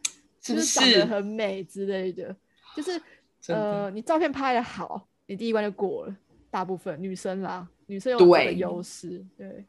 [0.41, 2.35] 是不就是长得很美之类的，
[2.77, 3.01] 就是
[3.49, 6.17] 呃，你照片拍的好，你第一关就过了。
[6.49, 9.67] 大部分女生啦，女生有这个优势，对，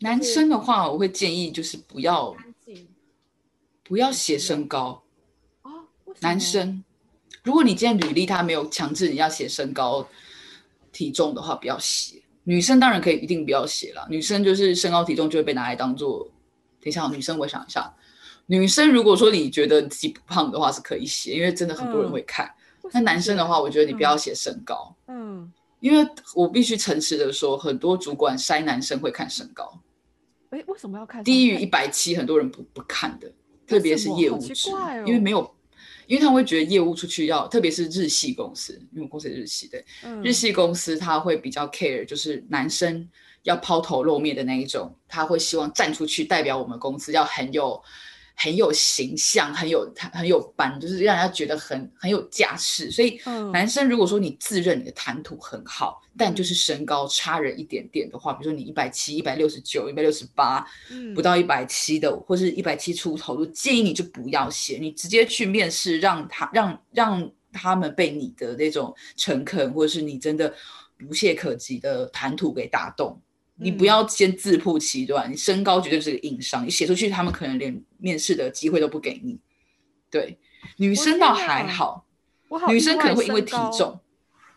[0.00, 2.36] 男生的话，我会建议就是不要
[3.82, 5.02] 不要写身高，
[5.62, 5.86] 哦。
[6.20, 6.84] 男生，
[7.42, 10.06] 如果你今天履历他没有强制你要写身高、
[10.92, 12.19] 体重的话，不要写。
[12.50, 16.24] 女生当然可以一定不要写了，女生就是身高体重就会被拿来当做。
[16.80, 17.94] 等一下，女生我想一下，
[18.46, 22.50] 女生如果说你觉得自己不胖的话是可以写，因为真的很多人嗯会看。
[22.92, 29.80] 那男生的话，我觉得你不要写身高，嗯，因为我必须诚实的说，很多主管筛男生会看身高，
[30.48, 31.22] 哎，为什么要看？
[31.22, 33.30] 低于一百七，很多人不不看的，
[33.64, 35.54] 特别是业务职，哦因为没有，
[36.10, 40.20] 因为他们会觉得业务出去要，特别是日系公司，因为我公司也是日系的，嗯。
[40.24, 43.08] 日系公司他会比较 care，就是男生
[43.44, 47.80] 要抛头露面的那一种，他会希望站出去代表我们公司，要很有
[48.42, 52.90] 很有形象，很有很有班，就是让人家觉得很很有架势。
[52.90, 70.54] 所以嗯男生如果说你自认你的谈吐很好，但就是身高差人一点点的话，比如说你一百七、一百六十九、一百六十八，嗯不到一百七的，或是一百七出头，我建议你就不要写，你直接去面试，让他让让他们被你的那种诚恳，或者是你真的
[71.06, 73.20] 无懈可击的谈吐给打动。
[73.60, 79.38] 你不要先自曝其短，你身高绝对是个硬伤，你写出去他们可能连面试的机会都不给你。
[80.10, 80.38] 对，
[80.76, 82.06] 女生倒还好，
[82.68, 84.00] 女生可能会因为体重，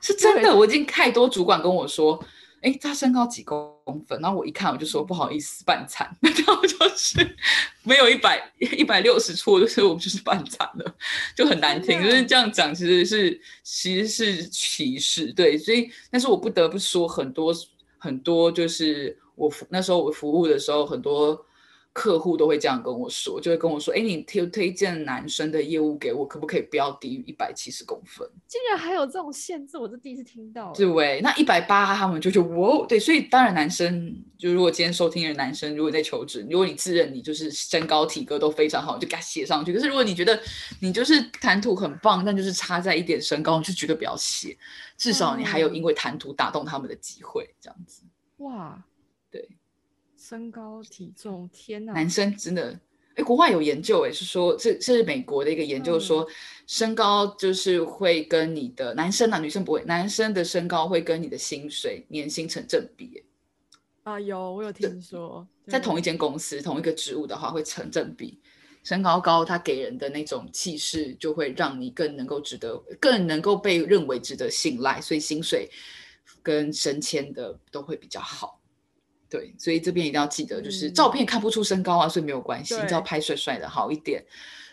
[0.02, 0.56] 是真的。
[0.56, 2.24] 我已经太多主管跟我说。
[2.64, 4.18] 哎，他身高几公分？
[4.22, 6.08] 然后我一看，我就说不好意思，半残。
[6.22, 7.36] 然后就是
[7.84, 10.96] 没有一百一百六十出，就是我们就是半残了，
[11.36, 12.02] 就很难听。
[12.02, 15.58] 就是这样讲，其实是其实是歧视，对。
[15.58, 17.54] 所以，但是我不得不说，很多
[18.04, 21.46] 很多，就是我服那时候我服务的时候，很多。
[21.94, 30.74] 客户都会这样跟我说，就会跟我说：“哎，你推推荐男生的业务给我，可不可以不要低于一百七十公分？”竟然还有这种限制，我是第一次听到。
[30.74, 39.72] 对，那一百八他们就就哇，对，所以当然男生就如果今天收听的男生，如果在求职，如果你自认你就是身高体格都非常好，就给他写上去。
[39.72, 40.40] 可是如果你觉得
[40.80, 44.58] 你就是谈吐很棒，但就是差在一点身高，就绝对不要写。
[44.98, 48.02] 至少你还有因为谈吐打动他们的机会，这样子。
[48.38, 48.93] 哇，对。
[50.34, 51.94] 身高体重，天哪！
[51.94, 52.80] 男生真的，
[53.14, 56.28] 哎，国外有研究，哎，是说这是美国的一个研究，说
[56.66, 63.24] 身高就是会跟你的男生啊，女生不会，男生的身高会跟你的薪水年薪成正比。
[64.02, 68.40] 啊，有，我有听说，在同一间公司同一个职务的话会成正比，
[68.84, 75.70] 身高高，他给人的那种气势就会让你更能够值得，更能够被认为值得信赖，所以薪水
[76.42, 78.60] 跟升迁的都会比较好。
[79.34, 84.24] 对，所以这边一定要记得，就是照片看不出身高啊，所以没有关系，你只要拍帅帅的好一点，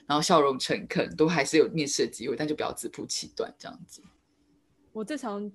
[0.07, 4.03] 然后笑容诚恳，都还是有面试的机会，但就不要自曝其短这样子。
[4.93, 5.51] 我最常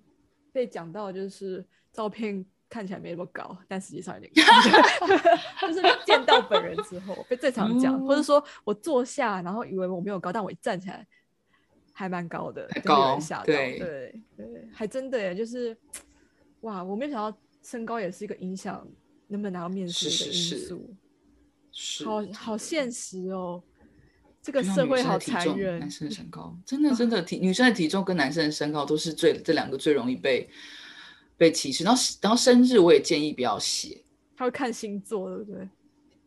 [0.52, 1.64] 被讲到就是
[1.94, 11.06] 照片看起来没那么高，但实际上有点高， 就是见到本人之后被最常讲，或者说我坐下然后以为我没有高，但我一站起来
[11.94, 15.78] 还蛮高的，高吓到，对对对，还真的耶，就是
[16.62, 17.38] 哇，我没想到。
[17.66, 18.88] 身高也是一个影响
[19.28, 20.96] 能不能拿到面试的因素，
[21.72, 23.64] 是好好现实哦。
[24.40, 25.80] 这个社会好残忍。
[25.80, 30.48] 男生的身高真的 真的体女生的体重跟男生的身高都是最这两个最容易被
[31.38, 31.84] 被歧视。
[31.84, 34.04] 然后然后生日我也建议不要写，
[34.38, 35.68] 他会看星座对不对？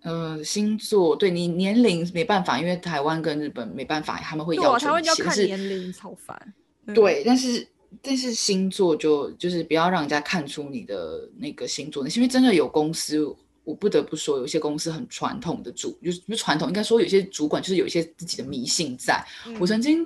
[0.00, 6.52] 呃，星座对你年龄没办法，因为台湾跟日本没办法，他们会要求要看年龄，超烦。
[6.92, 7.64] 对，但是。
[8.02, 13.18] 但是星座就就是不要让人家看出你的那个星座，那因为真的有公司，
[13.64, 19.24] 我不得不说，有些公司很传统的主，就是传统，应该说有些主管就是有一些自己的迷信在。
[19.58, 20.02] 我曾经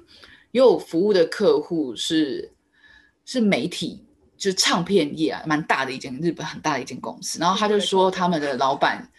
[0.53, 2.51] 也有服务的客户是
[3.25, 4.05] 是媒体，
[4.37, 9.11] 就是唱片业啊，蛮大的一间日本很大的一间公司，然后他就说他们的老板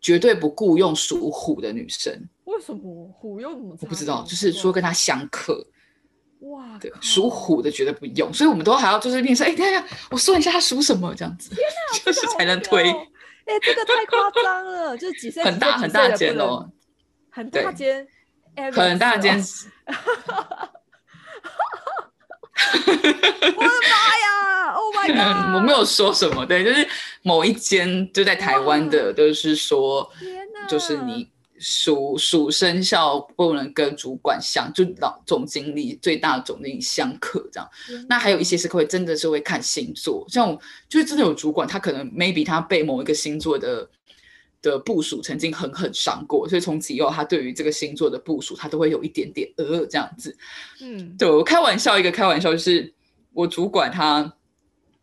[0.00, 2.12] 绝对不雇佣属虎的女生。
[2.44, 3.76] 为什么虎又怎么？
[3.80, 5.64] 我不知道，就是说跟他相克。
[6.50, 11.50] 哇，对，属虎的绝对不用，所以我们都还要就是面试，哎，看看我算一下他属什么这样子，
[12.04, 12.90] 就是才能推。
[12.90, 16.70] 哎，这个太夸张了，就是 几岁很大很大间哦，
[17.30, 18.06] 很大间，
[18.72, 19.38] 很大间。
[22.62, 25.54] 我的妈呀！Oh my god！
[25.54, 26.86] 我没有说什么，对，就是
[27.22, 30.08] 某一间就在台湾的，就是说，
[30.68, 31.30] 就是你。
[31.60, 37.70] 属属生肖不能跟主管相，就老总经理最大的总经理相克这样。
[38.08, 43.88] 那还有一些是会真的是会看星座，像就是真的有主管，他可能 maybe 他被某一个星座的
[44.62, 50.36] 的部署曾经狠狠伤过，所以从此以后他对于这个星座的部署，他都会有一点点呃这样子。
[50.80, 52.92] 嗯，对我开玩笑一个开玩笑，就是
[53.32, 54.34] 我主管他。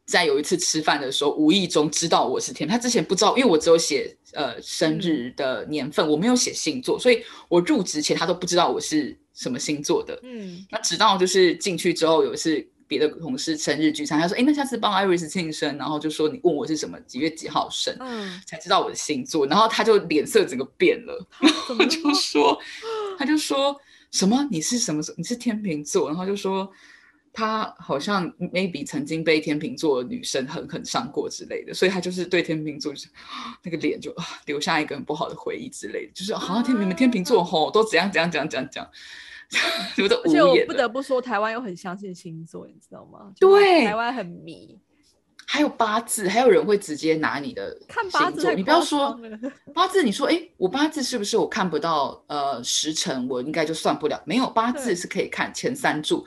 [0.08, 10.18] 在有一次吃饭的时候，无意中知道我是天，他之前不知道，因为我只有写呃生日的年份，我没有写星座，所以我入职前他都不知道我是什么星座的。
[10.24, 22.58] 嗯，那直到就是进去之后，有一次别的同事生日聚餐，他说：“哎，那下次帮 Iris 庆生。”然后就说：“你问我是什么几月几号生？”嗯，才知道我的星座，然后他就脸色整个变了， 然后 就说，
[23.20, 23.76] 他就说
[24.12, 25.02] 什么你是什么？
[25.18, 26.08] 你是天秤座？
[26.08, 26.72] 然后就说。
[27.38, 33.08] 他好像 maybe 曾经被天秤座女生狠狠伤过之类的，所以他就是对天秤座是
[33.62, 34.12] 那个脸就
[34.48, 38.90] 留下一个很不好的回忆之类的，就是好像天你们天秤座吼都怎样怎样怎样怎样讲，
[39.96, 40.42] 觉得无言。
[40.42, 43.32] 而且我不得不说，台湾又很相信星座，你知道吗？
[43.40, 44.80] 对，台湾很迷，
[45.46, 49.16] 还有八字，还有人会直接拿你的看八字，你不要说
[49.76, 54.20] 八字，你说哎，我八字是不是我看不到呃时辰，我应该就算不了？
[54.26, 56.26] 没有，八字是可以看前三柱。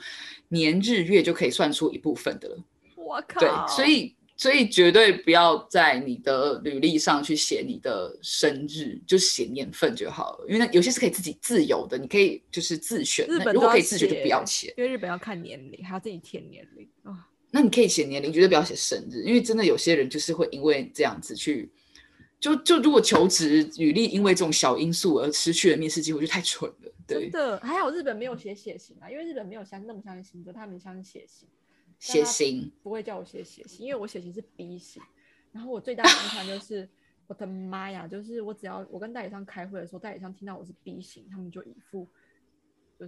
[0.51, 2.63] 年日月就可以算出一部分的了。
[2.95, 3.39] 我靠！
[3.39, 10.45] 对，所以所以绝对不要在你的履历上去写你的生日，就写年份就好了。
[10.47, 13.25] 因为那有些是可以自己自由的，你可以就是自选。
[13.27, 17.27] 日本如果可以自选就不要写，因为日本要看年龄，还要自己填年龄啊。
[17.51, 21.69] 那你可以写年龄，绝对不要写生日，因为真的有些人就是会因为这样子去，
[22.41, 26.91] 就就如果求职履历因为这种小因素而失去了面试机会，就太蠢了。
[27.07, 31.47] 对真的，还好日本没有写血型啊，因为日本没有相那么相信星座，他们相信血型。
[31.99, 34.99] 血型不会叫我写血型，因为我血型是 B 型。
[35.51, 36.89] 然后我最大的印象就是，
[37.27, 38.07] 我的妈呀！
[38.07, 42.07] 就是我只要我跟代理商开会的时候，代理商听到我是 B 型，他们就一副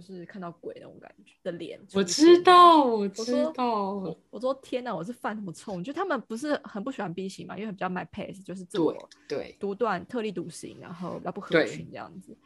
[0.00, 1.78] 是看到鬼那种感觉的脸。
[1.94, 4.16] 我知道，我知道。
[4.30, 5.80] 我说天哪，我是犯什么错？
[5.82, 8.92] 就他们不是很不喜欢 B 型嘛，因为比较 my pace，就是自我
[9.28, 12.36] 对独断、特立独行，然后比较不合群这样子。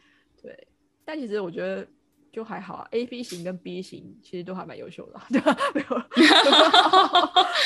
[0.42, 0.68] 对，
[1.05, 1.86] 但其实我觉得。
[2.30, 5.57] 就还好啊，A B 型跟 B 型其实都还蛮优秀的，对吧？
[5.74, 5.88] 没有，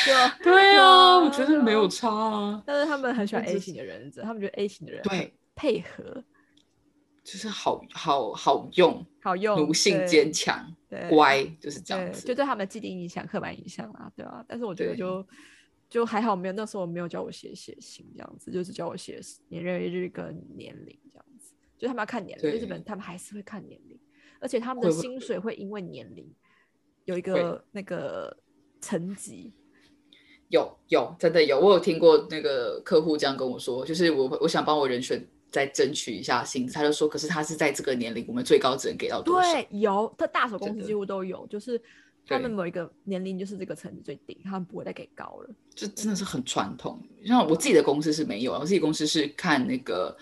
[0.04, 2.62] 对啊，对啊， 我觉得没有差啊。
[2.64, 6.22] 但是他们很喜欢 A 型的人，他们觉得 A 型的人对配合，
[7.24, 10.74] 就是好好好用，好用，奴性坚强，
[11.08, 12.26] 乖，就是这样子。
[12.26, 14.44] 就对他们的既定印象、刻板印象啊，对啊。
[14.48, 15.26] 但是我觉得就
[15.88, 21.54] 就还好，没有那时候没有教我写写信这样子，就是教我写年月日跟年龄这样子。
[21.78, 23.98] 就他们要看年龄，日本他们还是会看年龄。
[24.40, 26.28] 而且他们的薪水会因为年龄
[27.04, 28.36] 有一个那个
[28.80, 29.52] 层级，
[30.48, 39.52] 有有真的有，我有听过那个客户这样跟我说，就是我我想帮我人选再争取一下薪资，他就说，可是他是在这个年龄，我们最高只能给到多少？
[39.52, 41.80] 对，有，他大手公司几乎都有，就是
[42.26, 45.50] 他们某一个年龄就是这个层级最顶，他们不会再给高了。
[45.74, 50.16] 这真的是很传统，像我自己的公司是没有，我自己公司是看那个。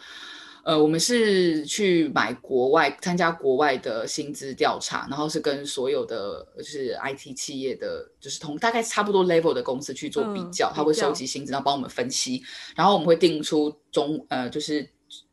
[0.63, 12.43] 呃，我们是去买国外参加国外的薪资调查，然后是跟所有的就是 IT 企业的，就是同大概差不多 level 的公司去做比较，他会收集薪资，然后帮我们分析，
[12.77, 14.87] 然后我们会定出中呃就是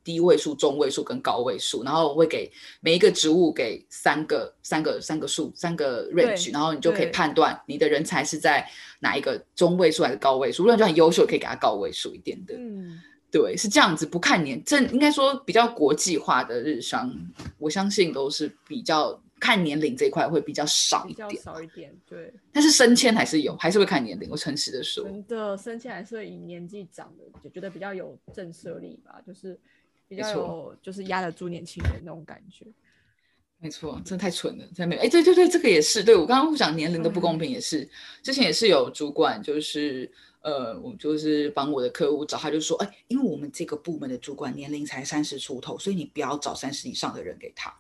[0.07, 2.49] 低位数、中位数跟高位数，然后会给
[2.79, 8.65] 每一个职务给三个三个三个数三个 range，然后你就可以判断你的人才是在
[9.01, 12.55] 哪一个中位数还是高位数，如果就很优秀，可以给他高位数一点的。
[12.57, 13.01] 嗯。
[13.29, 17.13] 对，是这样子，不看年，这应该说比较国际化的日商，
[17.57, 22.33] 我相信都是比较看年龄这一块会比较少一点，少一点，对。
[22.53, 24.29] 但是升迁还是有，还是会看年龄。
[24.31, 29.59] 我诚实的说，真的升迁还是会以年纪长的，就觉得比较有震慑力吧，就是
[30.07, 32.65] 比较有，就是压得住年轻人那种感觉。
[33.59, 35.01] 没错，真的太蠢了，真没有。
[35.01, 37.89] 哎，对对对，这个也是，对我刚刚讲年龄的不公平也是，
[38.21, 40.11] 之前也是有主管就是。
[40.41, 47.75] 呃，我就是帮我的客户找，他就说，哎，因为我们这个部门的主管年龄才三十出头，所以你不要找三十以上的人给他。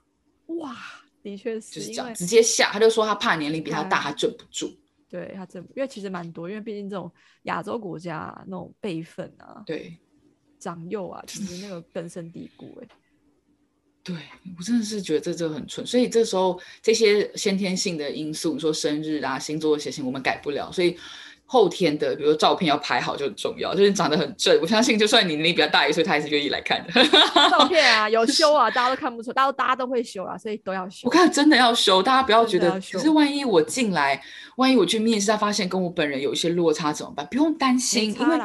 [0.47, 0.75] 哇，
[1.23, 4.69] 的确是，就是这样，直接下，他就说他怕年龄比他大，他镇不住。
[5.07, 7.09] 对他镇，因为其实蛮多，因为毕竟这种
[7.43, 9.95] 亚洲国家那种辈分啊，对，
[10.59, 12.77] 长幼啊，其实那个根深蒂固。
[12.81, 12.87] 哎，
[14.03, 14.15] 对
[14.57, 20.97] 我真的是觉得这这很蠢，所以这时候这些先天性的因素，你说生日啊、星座的血型，我们改不了，所以。
[21.49, 24.59] 后天的，比如照片要拍好就很重要，就是长得很正。
[24.59, 26.91] 我相信，就算你年龄比较大一岁，他还是愿意来看 的。
[27.49, 31.07] 照片啊，有修啊，大家都看不出，大家大家都会修啊，所以都要修。
[31.07, 32.71] 我看真的要修，大家不要觉得。
[32.91, 34.21] 可是万一我进来，
[34.57, 37.25] 万一我去面试，他发现跟我本人有一些落差怎么办？
[37.27, 38.37] 不用担心，因为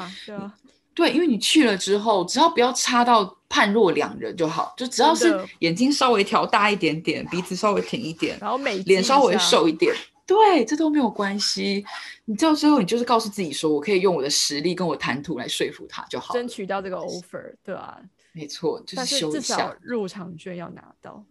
[0.94, 9.94] 对，因为你去了之后，只要不要差到判若两人就好，就只要是眼睛稍微调大一点点，鼻子稍微挺一点，然后美脸稍微瘦一点。
[10.24, 11.84] 对，这都没有关系。
[12.24, 18.00] 你到最后，你就是告诉自己说，我可以用我的实力跟我谈吐来说服他就好，争取到这个 offer，对吧？
[18.32, 21.24] 没错，就是至少入场券要拿到。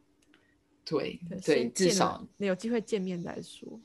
[0.83, 3.79] 对对，至少你有机会见面再说。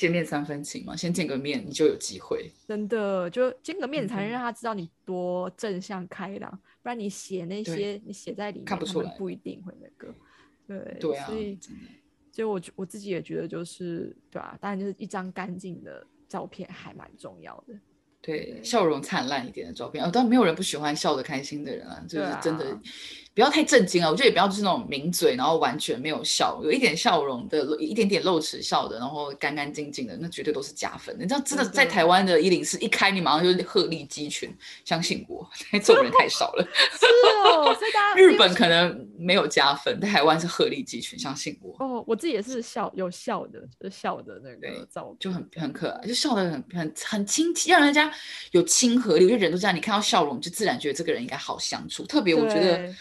[0.00, 2.50] 见面三分情嘛，先见个面，你就有机会。
[2.66, 6.50] 真的，就见个面才能让他知道你多正向开朗，
[6.82, 10.14] 不然你写那些，你写在里面看不出来，不一定会那个。
[10.66, 11.58] 对对啊，所以。
[12.32, 14.56] 所以，我我自己也觉得，就是对吧？
[14.58, 17.74] 当然，就是一张干净的照片还蛮重要的。
[18.22, 22.80] 对，笑容灿烂一点的照片，哦，当然没有人不喜欢笑得开心的人啊，就是真的。
[23.32, 24.10] 不要太震惊啊！
[24.10, 31.16] 我觉得也不要就是那种抿嘴，然后完全没有笑，有一点笑容的，一点点露齿笑的，然后干干净净的，那绝对都是加分。
[31.18, 34.52] 你知道，真的在台湾的一零四一开，你马上就是鹤立鸡群。
[34.84, 36.64] 相信我， 这种人太少了。
[36.74, 37.06] 是
[37.46, 41.16] 哦，所以大家 日本可能没有加分，台湾是鹤立鸡群。
[41.18, 41.76] 相信我。
[41.78, 48.12] 哦，我自己也是笑，有笑的，就是笑的那个照，就很很可爱，就笑的很很很亲切，让人家
[48.50, 49.28] 有亲和力。
[49.28, 52.04] 有些人都这样，你看到笑容，就自然觉得这个人应该好相处。
[52.04, 52.92] 特别我觉得。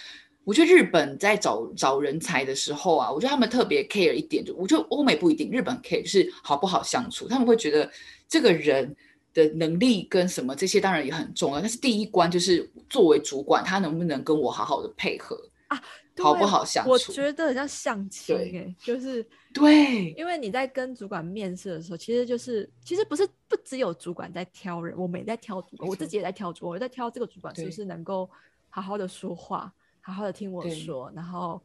[0.50, 7.88] 我觉得日本在找找人才的时候啊，我觉得他们特别 care 一点，就我觉得欧美不一定，日本 care 就是好不好相处，他们会觉得
[8.28, 8.96] 这个人
[9.32, 15.80] 的能力跟什么这些当然也很重要，但是第一关就是作为主管，他能不能跟我好好的配合啊，
[16.18, 16.90] 好不好相处？
[16.90, 19.24] 我觉得很像相亲对哎，就是
[19.54, 28.28] 对，因为你在跟主管面试的时候，其实就是其实不是不只有主管在挑人，我们也在挑主管，我自己也在挑主管，我在挑这个主管是不是能够
[28.70, 29.72] 好好的说话，
[30.10, 31.62] 好好的听我对说，然后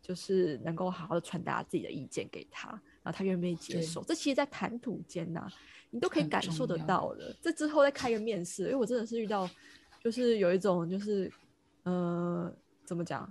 [0.00, 2.70] 就是能够好好的传达自己的意见给他，
[3.02, 4.02] 然后他愿不愿意接受。
[4.04, 5.50] 这其实，在谈吐间呐、
[5.90, 7.34] 你都可以感受得到的。
[7.42, 9.48] 这之后再开个面试，因为我真的是遇到，
[10.02, 11.30] 就是有一种就是
[11.82, 13.30] 呃，怎么讲？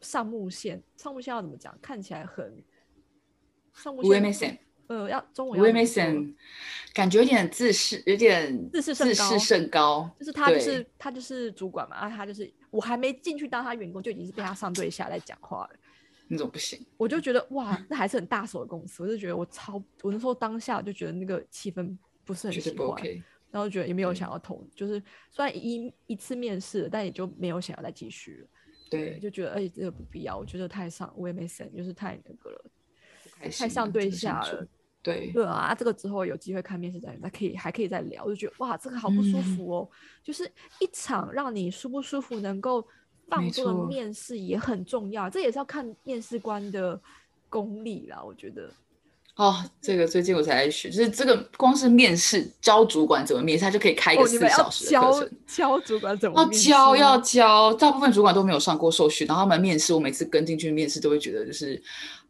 [0.00, 1.78] 上目线，上目线要怎么讲？
[1.80, 2.60] 看起来很
[3.72, 4.58] 上木无线
[4.88, 6.34] 呃，要中文无要怎么说 MSN
[6.92, 15.78] 感觉有点自视，有点自视甚高自视甚高，就是他就是他就是主管嘛，啊，他就是我还没进去当他员工，就已经是被他上对下在讲话了。
[16.28, 16.84] 那种不行。
[16.96, 23.22] 我就觉得哇，那还是很大手的公司，我就觉得我超，我那时候当下就觉得那个气氛不是很绝对不喜欢，OK。
[23.50, 28.48] 然后觉得也没有想要投，就是虽然一一次面试，但也就没有想要再继续了。
[28.88, 32.64] 对，就觉得哎、这个不必要，我觉得太上我也没审，就是太那个了，
[33.50, 34.66] 太像对这个相处下了。
[35.02, 39.88] 对，对啊，这个之后有机会看面试再再可以还可以再聊，就觉得哇，这个好不舒嗯服哦。
[40.22, 40.44] 就是
[40.78, 42.86] 一场让你舒不舒服能够
[43.28, 47.00] 放没松的面试也很重要，这也是要看面试官的
[47.48, 48.22] 功力啦。
[48.22, 48.70] 我觉得
[49.34, 55.30] 哦，这个最近我才在学，就是这个光是面试教主管怎么面试，他就可以开一哦，个四小时的课教程。
[55.48, 61.82] 教主管怎么要教要教，大部分主管都没有上过受训，然后他们面试，我每次跟进去面试都会觉得就是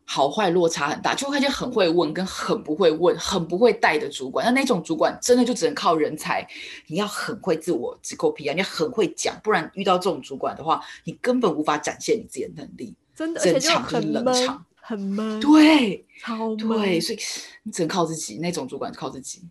[0.04, 6.46] 好坏落差很大，就会发现很会问跟很不会问、很不会带的主管，那那种主管真的就只能靠人才，
[6.86, 12.94] 你要很会自我自扣皮啊，你要很会讲，不然遇到这种主管的话，你根本无法展现你自己的能力。
[13.14, 17.18] 真的，而且就很冷场，很闷，对超闷，对，所以
[17.62, 19.42] 你只能靠自己，那种主管靠自己。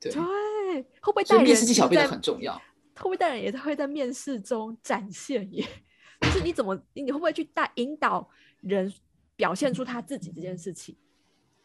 [0.00, 0.22] 对，对，
[1.00, 1.44] 会不会带人？
[1.44, 2.54] 面试技巧变得很重要。
[2.96, 5.64] 会不会带人也会在面试中展现耶？
[6.22, 8.28] 就是你怎么，你会不会去带引导
[8.60, 8.92] 人
[9.38, 10.96] 表现出他自己这件事情？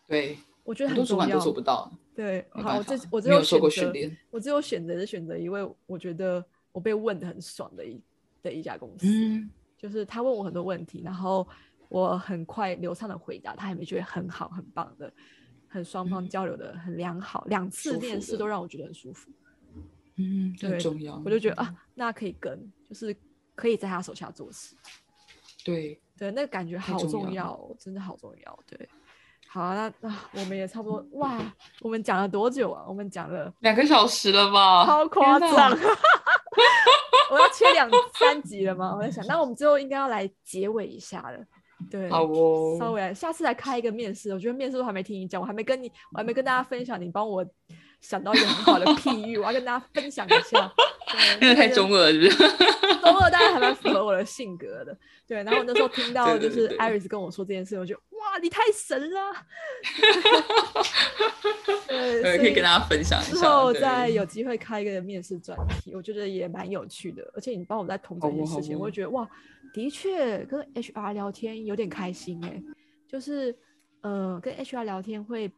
[0.07, 1.25] 对，我觉得很很重要。
[1.25, 3.59] 多主管都做不到，对，好，我这我只有选
[3.91, 4.15] 择。
[4.29, 7.99] 我只有选择是选择一位我觉得我被问的很爽的一
[8.43, 11.47] 的一家公司，嗯，就是他问我很多问题，然后
[11.89, 15.11] 我很快流畅的回答，他也没觉得很好很棒的，
[15.67, 19.31] 很双方嗯交流的很良好，两次面试都让我觉得很舒服。
[20.17, 21.19] 嗯，这很对重要。
[21.25, 23.15] 我就觉得啊，那可以跟，就是
[23.55, 24.75] 可以在他手下做事。
[25.65, 28.59] 对，对，那个感觉好重要重要哦，真的好重要。
[28.67, 28.89] 对，
[29.47, 31.39] 好啊，那那我们也差不多哇，
[31.81, 32.83] 我们讲了多久啊？
[32.87, 34.85] 我们讲了两个小时了吧？
[34.85, 35.77] 超夸天张哪，
[37.31, 38.95] 我要切两三集了吗？
[38.95, 41.39] 我在想，那我们最后应该要来结尾一下了。
[41.91, 47.45] 对，好哦，稍微来下次来开一个面试，我觉得面试都还没听你讲，我还没跟你，我还没跟大家分享，你帮我
[48.03, 50.71] 想到一个很好的譬喻， 我要跟大家分享一下。
[51.39, 52.37] 对 因为太中二了，是不是？
[53.01, 54.95] 中二，但是还蛮符合我的性格的。
[55.27, 59.33] 对，然后我那时候听到就是 Iris 跟我说这件事，我就哇，你太神了。
[61.87, 63.37] 对，可以跟大家分享一之下。
[63.37, 67.23] 之后再有机会开一个面试专题，我觉得也蛮有趣的。
[67.33, 69.27] 而且你帮我在统整一些事情，我会觉得哇，
[69.73, 72.61] 的确跟 HR 聊天有点开心哎、
[73.07, 73.55] 就是
[74.01, 75.49] 呃，跟 HR 聊天会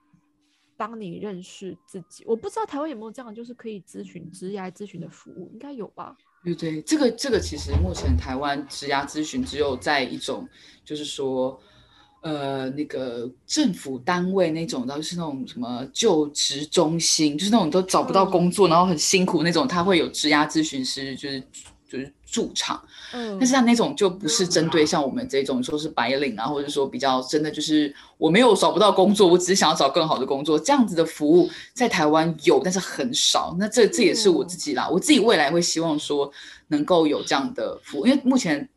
[0.77, 2.23] 帮你认识自己。
[2.25, 6.15] 我不知道台湾有没有这样，就是可以咨询职业咨询的服务，应该有吧？
[6.43, 10.47] 对对，这个这个其实目前台湾职涯咨询只有在一种，
[10.83, 11.59] 就是说，
[12.21, 21.41] 呃，那个政府单位那种，然后是那种什么就职中心，就是那种都找不到嗯工作，然后很辛苦那种，他会有职涯咨询师，就是
[21.89, 22.83] 就是驻场。
[23.13, 33.55] 嗯，但是像那种就不是针对像我们这种说是白领啊，或者说比较真的就是我没有找不到工作，我只是想要找更好的工作，这样子的服务在台湾有，但是很少。
[33.59, 36.31] 那这这也是我自己啦，我自己未来会希望说
[36.67, 38.67] 能够有这样的服务，因为目前。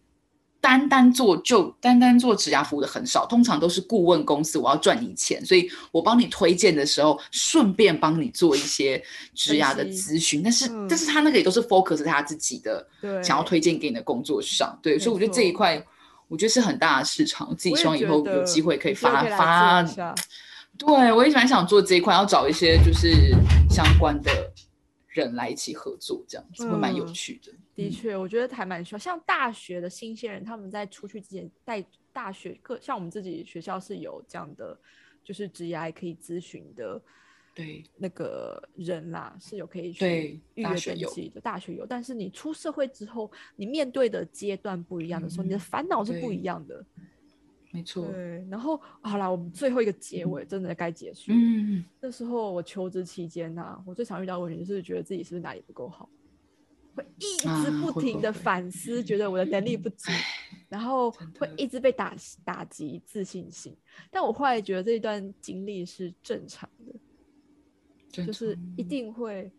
[0.61, 9.03] 单单做就单单做职涯服务的很少，通常都是顾问公司，我要赚你钱，所以我帮你推荐的时候，顺便帮你做一些
[9.35, 10.87] 职涯的咨询，但是、嗯。
[10.89, 12.87] 但是他那个也都是 focus 在他自己的，
[13.23, 15.81] 想要推荐给你的工作上，对，所以我觉得这一块，
[16.27, 19.83] 我觉得是很大的市场，我自己希望以后有机会可以发发
[20.77, 23.35] 对我也蛮想做这一块，要找一些就是
[23.71, 24.31] 相关的
[25.09, 27.15] 人来一起合作，这样子会蛮有嗯。
[27.15, 27.53] 趣的。
[27.79, 28.99] 嗯的确，我觉得还蛮需要。
[28.99, 34.77] 像大学的新鲜人，他们在出去之前带大学各，像我们自己学校是有这样的，
[35.23, 37.01] 就是职涯可以咨询的
[37.55, 41.41] 对那个人啦，是有可以去对预约登记的。
[41.41, 46.85] 大学有，但是你出社会之后，你面对的阶段不一样的时候，你的嗯烦恼是不一样的。
[47.71, 48.11] 没错。
[48.11, 51.31] 对，然后好啦，我们最后一个结尾真的该结束。
[51.33, 56.09] 嗯，那时候我求职期间呐、我最常遇到的问题就是觉得自己是不是哪里不够好，
[56.99, 60.11] 会一直啊不停的会会会反思，觉得我的能力不足，
[60.69, 63.77] 然后会一直被打打击自信心。
[64.11, 66.95] 但我后来觉得这一段经历是正常的，
[68.11, 69.51] 正就是一定会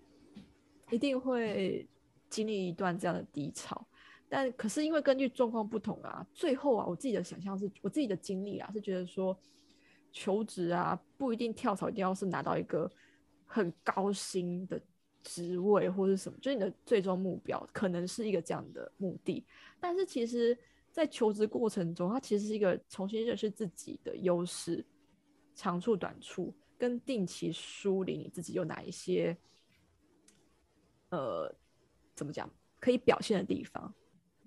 [0.92, 1.88] 一定会
[2.30, 3.88] 经历一段这样的低潮。
[4.28, 9.36] 但可是因为根据状况不同啊，最后啊，我自己的想象是我自己的经历啊，是觉得说
[10.12, 12.92] 求职啊，不一定跳槽一定要是拿到一个
[13.46, 14.80] 很高薪的
[15.24, 19.46] 职位或是什么，就是你的最终目标可能是一个这样的目的。
[19.80, 20.58] 但是其实，
[20.92, 24.86] 在求职过程中，它其实是一个重新认识自己的优势、
[25.56, 29.38] 长处、短处，跟定期梳理你自己有哪一些，
[31.10, 31.54] 呃，
[32.16, 32.50] 怎么讲
[32.80, 33.94] 可以表现的地方。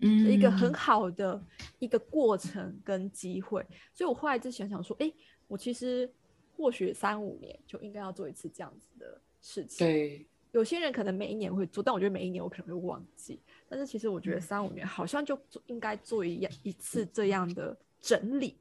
[0.05, 1.41] 嗯一个很好的
[1.79, 5.13] 一个过程跟机会，所以我后来就想想说，哎、
[5.47, 6.13] 我其实
[6.57, 13.41] 或许三五年就应该要做一次这样子的事情。，对，有些人可能每一年会做，但我觉得每一年我可能会忘记。
[13.69, 18.59] 但是其实我嗯觉得三五年好像就应该做一样一次这样的整理，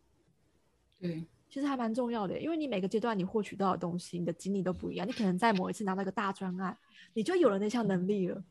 [0.99, 5.05] 对，其实还蛮重要的，因为你每个阶段你获取到的东西，你的经历都不一样。
[5.07, 6.77] 你可能在某一次拿到一个大专案，
[7.13, 8.41] 你就有了那项能力了，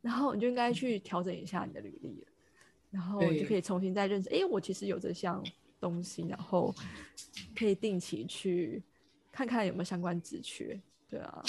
[0.00, 2.28] 然后你就应该去调整一下你的履历了，
[2.90, 5.44] 然后你就可以重新再认识，诶，我其实有这项
[5.78, 6.74] 东西，然后
[7.54, 8.82] 可以定期去
[9.30, 10.80] 看看有没有相关职缺。
[11.08, 11.44] 对啊，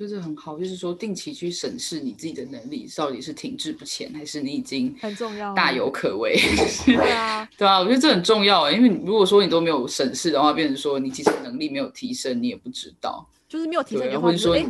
[0.00, 6.40] 就是很好，就是说定期去审视你自己的能力到底是停滞不前，还是你已经很重要啊大有可为。
[6.86, 13.28] 对啊，对啊，我觉得这很重要啊，因为如果说你都没有审视的话，变成说你其实能力没有提升，你也不知道。
[13.46, 14.64] 就是没有提升对的话，或者说你，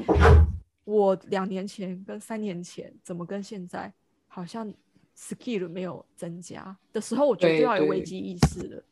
[0.83, 3.93] 我两年前跟三年前怎么跟现在
[4.27, 4.69] 好像
[5.17, 8.83] skill 没有增加的时候，我觉得就要有危对机意识了。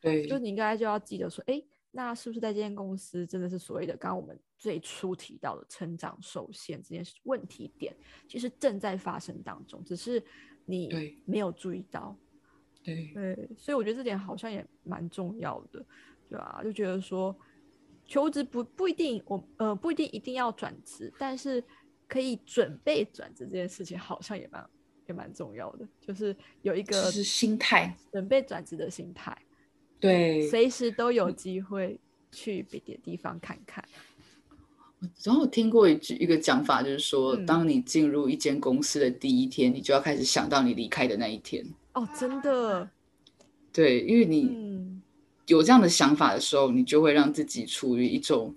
[0.00, 1.62] 对，就你应该就要记得说，哎，
[1.96, 7.96] 那是不是在这间公司真的是所谓的刚刚我们最初提到的成长受限这件事问题点，
[8.28, 10.22] 其实正在发生当中，只是
[10.66, 10.90] 你
[11.24, 12.14] 没有注意到。
[12.84, 15.82] 对，对，所以我觉得这点好像也蛮重要的，
[16.28, 17.34] 对吧、就觉得说，
[18.04, 21.64] 求职不不一定我呃不一定一定要转职，但是
[22.06, 24.70] 可以准备转职这件事情，好像也蛮
[25.06, 27.96] 也蛮重要的，就是有一个是心态。
[28.12, 29.34] 准备转职的心态。
[29.98, 31.98] 对，随时都有机会
[32.30, 33.84] 去别的地方看看。
[35.22, 41.64] 然后我听过一句一个讲法，就是说，嗯当你进入一间公司的第一天，你就要开始想到你离开的那一天。
[41.92, 42.88] 哦，真的，
[43.72, 45.02] 对，因为你嗯，
[45.46, 48.54] 有这样的想法的时候，你就会让自己处于一种，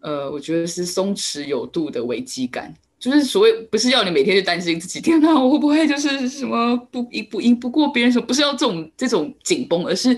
[0.00, 2.74] 呃，我觉得是松弛有度的危机感。
[2.98, 8.24] 就是所谓不是要你每天去担心自己，天哪，我会不会就是什么不赢不赢不过别人什么？
[8.24, 10.16] 不是要这种这种紧绷，而是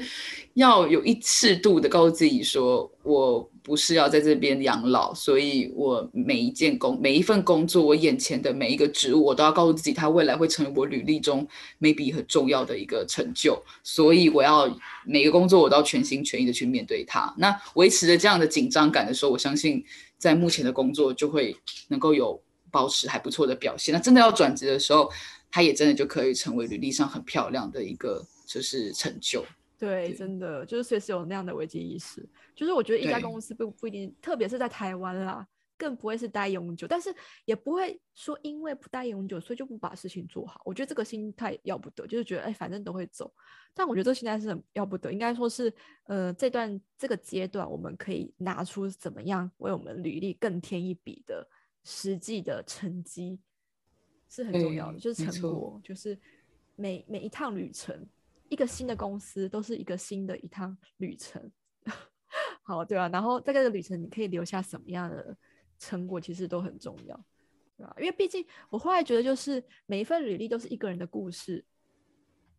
[0.55, 11.47] 要有一适度的告诉自己说，我不是要在这边养老，所以我每一件工每一份工作，我眼前的每一个职务，我都要告诉自己，它未来会成为我履历中
[11.81, 14.73] maybe 很重要的一个成就，所以我要
[15.05, 17.35] 每个工作我都要全心全意的去面对它。
[17.37, 19.85] 那维持着这样的紧张感的时候，我相信
[20.19, 21.57] 在目前的工作就会
[21.89, 22.41] 能够有
[22.71, 23.93] 保持还不错的表现。
[23.93, 25.11] 那真的要转职的时候，
[25.51, 29.45] 它也真的就可以成为履历上很漂亮的一个就是成就。
[29.79, 32.27] 对，对真的就是随时有那样的危机意识。
[32.55, 35.47] 就是我觉得一家公司不不一定，特别是在台湾啦，
[35.77, 37.15] 更不会是待永久，但是
[37.45, 40.61] 也不会说因为不待永久，所以就不把事情做好。
[40.65, 43.33] 我觉得这个心态要不得，就是觉得哎，反正都会走。
[43.75, 45.73] 但我觉得这个心态是很要不得，应该说是
[46.05, 51.47] 呃这段这个阶段，我们可以拿出怎么样为我们履历更添一笔的
[51.83, 53.41] 实际的成绩，
[54.29, 56.17] 是很重要的，就是成果，就是
[56.77, 58.07] 每每一趟旅程。
[58.55, 61.51] 一个新的公司都是一个新的一趟旅程，
[62.63, 65.37] 好，对吧、然后在这个旅程，你可以留下什么样的
[65.79, 67.25] 成果，其实都很重要，
[67.77, 71.65] 对吧、因为毕竟我后来觉得，就是每一份履历都是一个人的故事，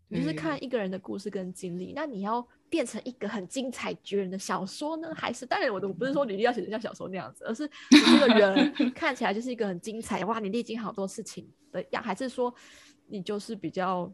[0.09, 1.93] 你就是看一个人的故事跟经历。
[1.93, 12.53] 那你要变成一个很精彩绝人的小说呢，还是当然我的我不是说履历要写成像小说那样子，而是你这个人 看起来就是一个很精彩，哇，你历经好多事情的样，还是说
[13.07, 14.13] 你就是比较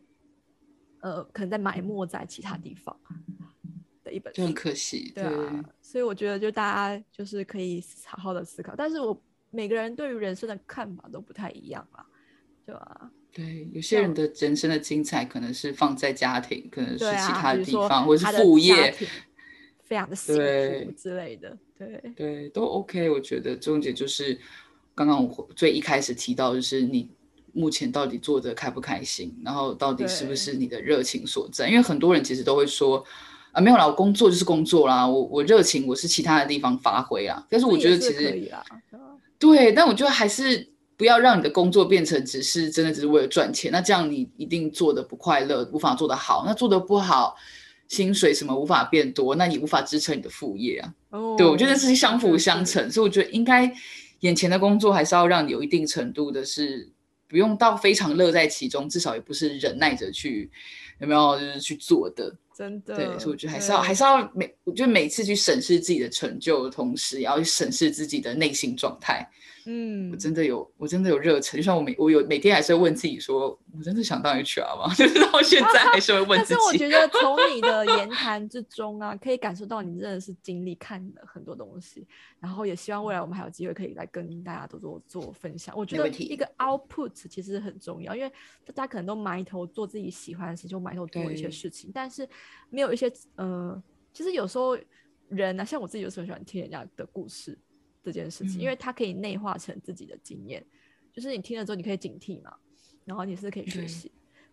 [1.02, 2.98] 呃，可能在埋没在其他地方
[4.04, 4.54] 的一本就很。
[4.54, 12.06] 可惜，对啊，所以我觉得就大家就是可以好好的思考，但是我每个人对于人生的看法都不太一样啦，
[12.66, 18.94] 对吧、对，有些人的人生的精彩可能是放在家庭，可能是其他地方，或是副业，
[19.80, 23.10] 非常的幸对福之类的，对对，都 OK。
[23.10, 24.40] 我觉得重点就是
[24.94, 27.10] 刚刚我最一开始提到，就是你
[27.54, 31.68] 目前到底做的开不开心，然后到底是不是你的热情所在？
[31.68, 33.04] 因为很多人其实都会说
[33.52, 37.46] 啊，没有啦，我工作就是工作啦，我我热情我是其他的地方发挥啊。
[37.50, 38.52] 但是我觉得其实
[39.38, 46.44] 对，但我觉得还是不要让你的工作变成只是真的只是为了赚钱，那这样你一定做的不快乐，无法做得好。
[46.46, 47.36] 那做的不好，
[47.88, 50.94] 薪水什么无法变多，那你无法支撑你的副业啊。
[51.10, 53.74] 哦，对，我觉得是相辅相成，所以我觉得应该。
[54.22, 56.88] 眼前的工作还是要让你有一定程度的，是
[57.32, 60.52] 不用到非常乐在其中，至少也不是忍耐着去，
[61.00, 62.36] 有没有就是去做的。
[62.54, 69.26] 真的，对，所以我觉得还是要还是要每，我觉得每次去审视自己的成就的同时，也要去审视自己的内心状态。
[69.66, 71.58] 嗯，我真的有，我真的有热忱。
[71.58, 74.94] 就像我每我有每天还是会问自己说，我真的想当 HR 吗？
[74.96, 76.60] 就是到现在还是会问自己。
[76.60, 82.08] 但是我觉得从你的言谈之中啊，可以感受到你真的是经历看了很多东西。
[82.40, 85.76] 然后也希望未来我们还有机会可以来跟大家多做做分享。
[85.78, 88.32] 我觉得一个 output 其实很重要，因为
[88.74, 92.28] 大家可能都埋头做自己喜欢的事情，就埋头做一些事情，但是
[92.70, 93.82] 没有一些呃，
[94.14, 94.78] 其实有时候
[95.30, 97.58] 人呢，像我自己有时候喜欢听人家的故事。
[98.04, 100.66] 这件事情，因为它可以内化成自己的经验，
[101.14, 102.56] 就是你听了之后，你可以警惕嘛，
[103.06, 104.12] 然后你是可以学习，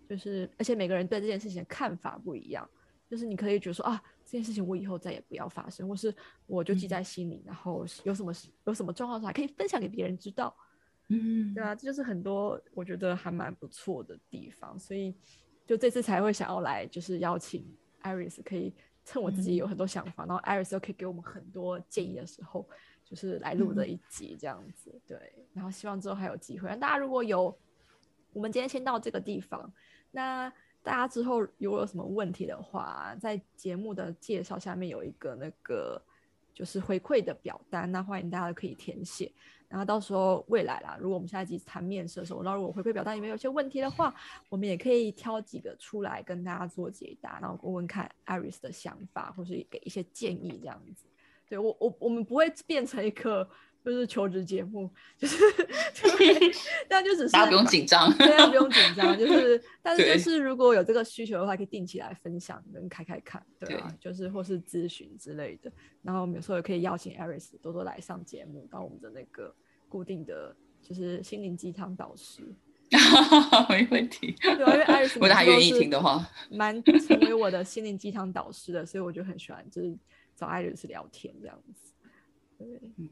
[0.08, 2.68] 就是而且每个人对这件事情的看法不一样，
[3.08, 6.14] 就是你可以觉得说啊，这件事情我以后再也不要发生，或是
[6.46, 8.32] 我就记在心里，然后有什么
[8.66, 10.54] 有什么状况的话可以分享给别人知道，
[11.08, 15.14] 嗯，对啊，这就是很多我觉得还蛮不错的地方，所以
[15.66, 17.66] 就这次才会想要来，就是邀请
[18.02, 18.74] Iris 可以
[19.04, 22.68] 趁我自己有很多想法，然后 Iris 又可以给我们很多建议的时候。
[23.08, 26.68] 就是来录这一集这样子，对，然后希望之后还有机会。
[26.68, 27.56] 那大家如果有，
[28.34, 29.72] 我们今天先到这个地方。
[30.10, 30.52] 那
[30.82, 35.98] 大家之后如果有什么问题的话，在节目的介绍下面有一个那个
[36.52, 39.32] 就是回馈的表单，那欢迎大家可以填写。
[39.70, 44.14] 然后到时候未来啦，如果我们下一集谈面试的时候，那如果回馈表单里面有些问题的话，
[44.50, 51.06] 我们也可以挑几个出来跟大家做解答，然后问问看 Iris 的想法，或是给一些建议这样子。
[51.48, 53.48] 对我我我们不会变成一个
[53.84, 55.36] 就是求职节目，就是，
[56.86, 65.72] 但就只是大家不用紧张，大家不用紧张，就是 但是就是如果有这个需求的话，可以定期来分享跟开开看，对啊，就是或是咨询之类的，
[66.02, 69.54] 然后我们有时候也可以邀请 Aris 多多来上节目，当我们的那个
[69.88, 72.42] 固定的就是心灵鸡汤导师，
[73.70, 79.96] 没问题，对啊，因为 Aris 如果他愿意听的话，蛮成为我的心灵鸡汤导师的，所以我就很喜欢就是。
[80.38, 81.92] 找爱人是聊天这样子，
[82.56, 82.66] 对，
[82.96, 83.08] 嗯，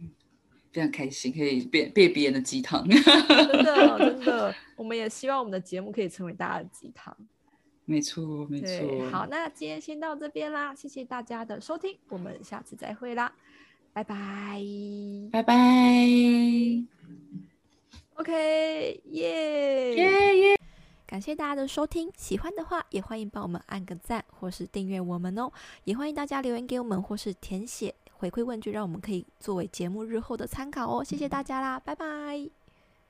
[0.71, 7.17] 非常开心，可以变变别人的鸡汤，真的真的，我们也希望我们的节目可以成为大家的鸡汤，
[7.85, 9.11] 没错没错。
[9.11, 13.33] 好，那今天先到这边啦，谢谢大家的收听，我们下次再会啦，
[13.93, 14.63] 拜拜。
[15.33, 15.55] 拜拜
[18.15, 19.95] ，OK，耶。
[19.97, 20.56] 耶耶。
[21.07, 25.51] 感谢大家的收听，喜欢的话也欢迎帮我们按个赞或是订阅我们哦。
[25.85, 31.05] 也欢迎大家留言给我们或是填写回馈问句，让我们可以作为节目日后的参考哦。
[31.05, 32.66] 谢谢大家啦，拜拜。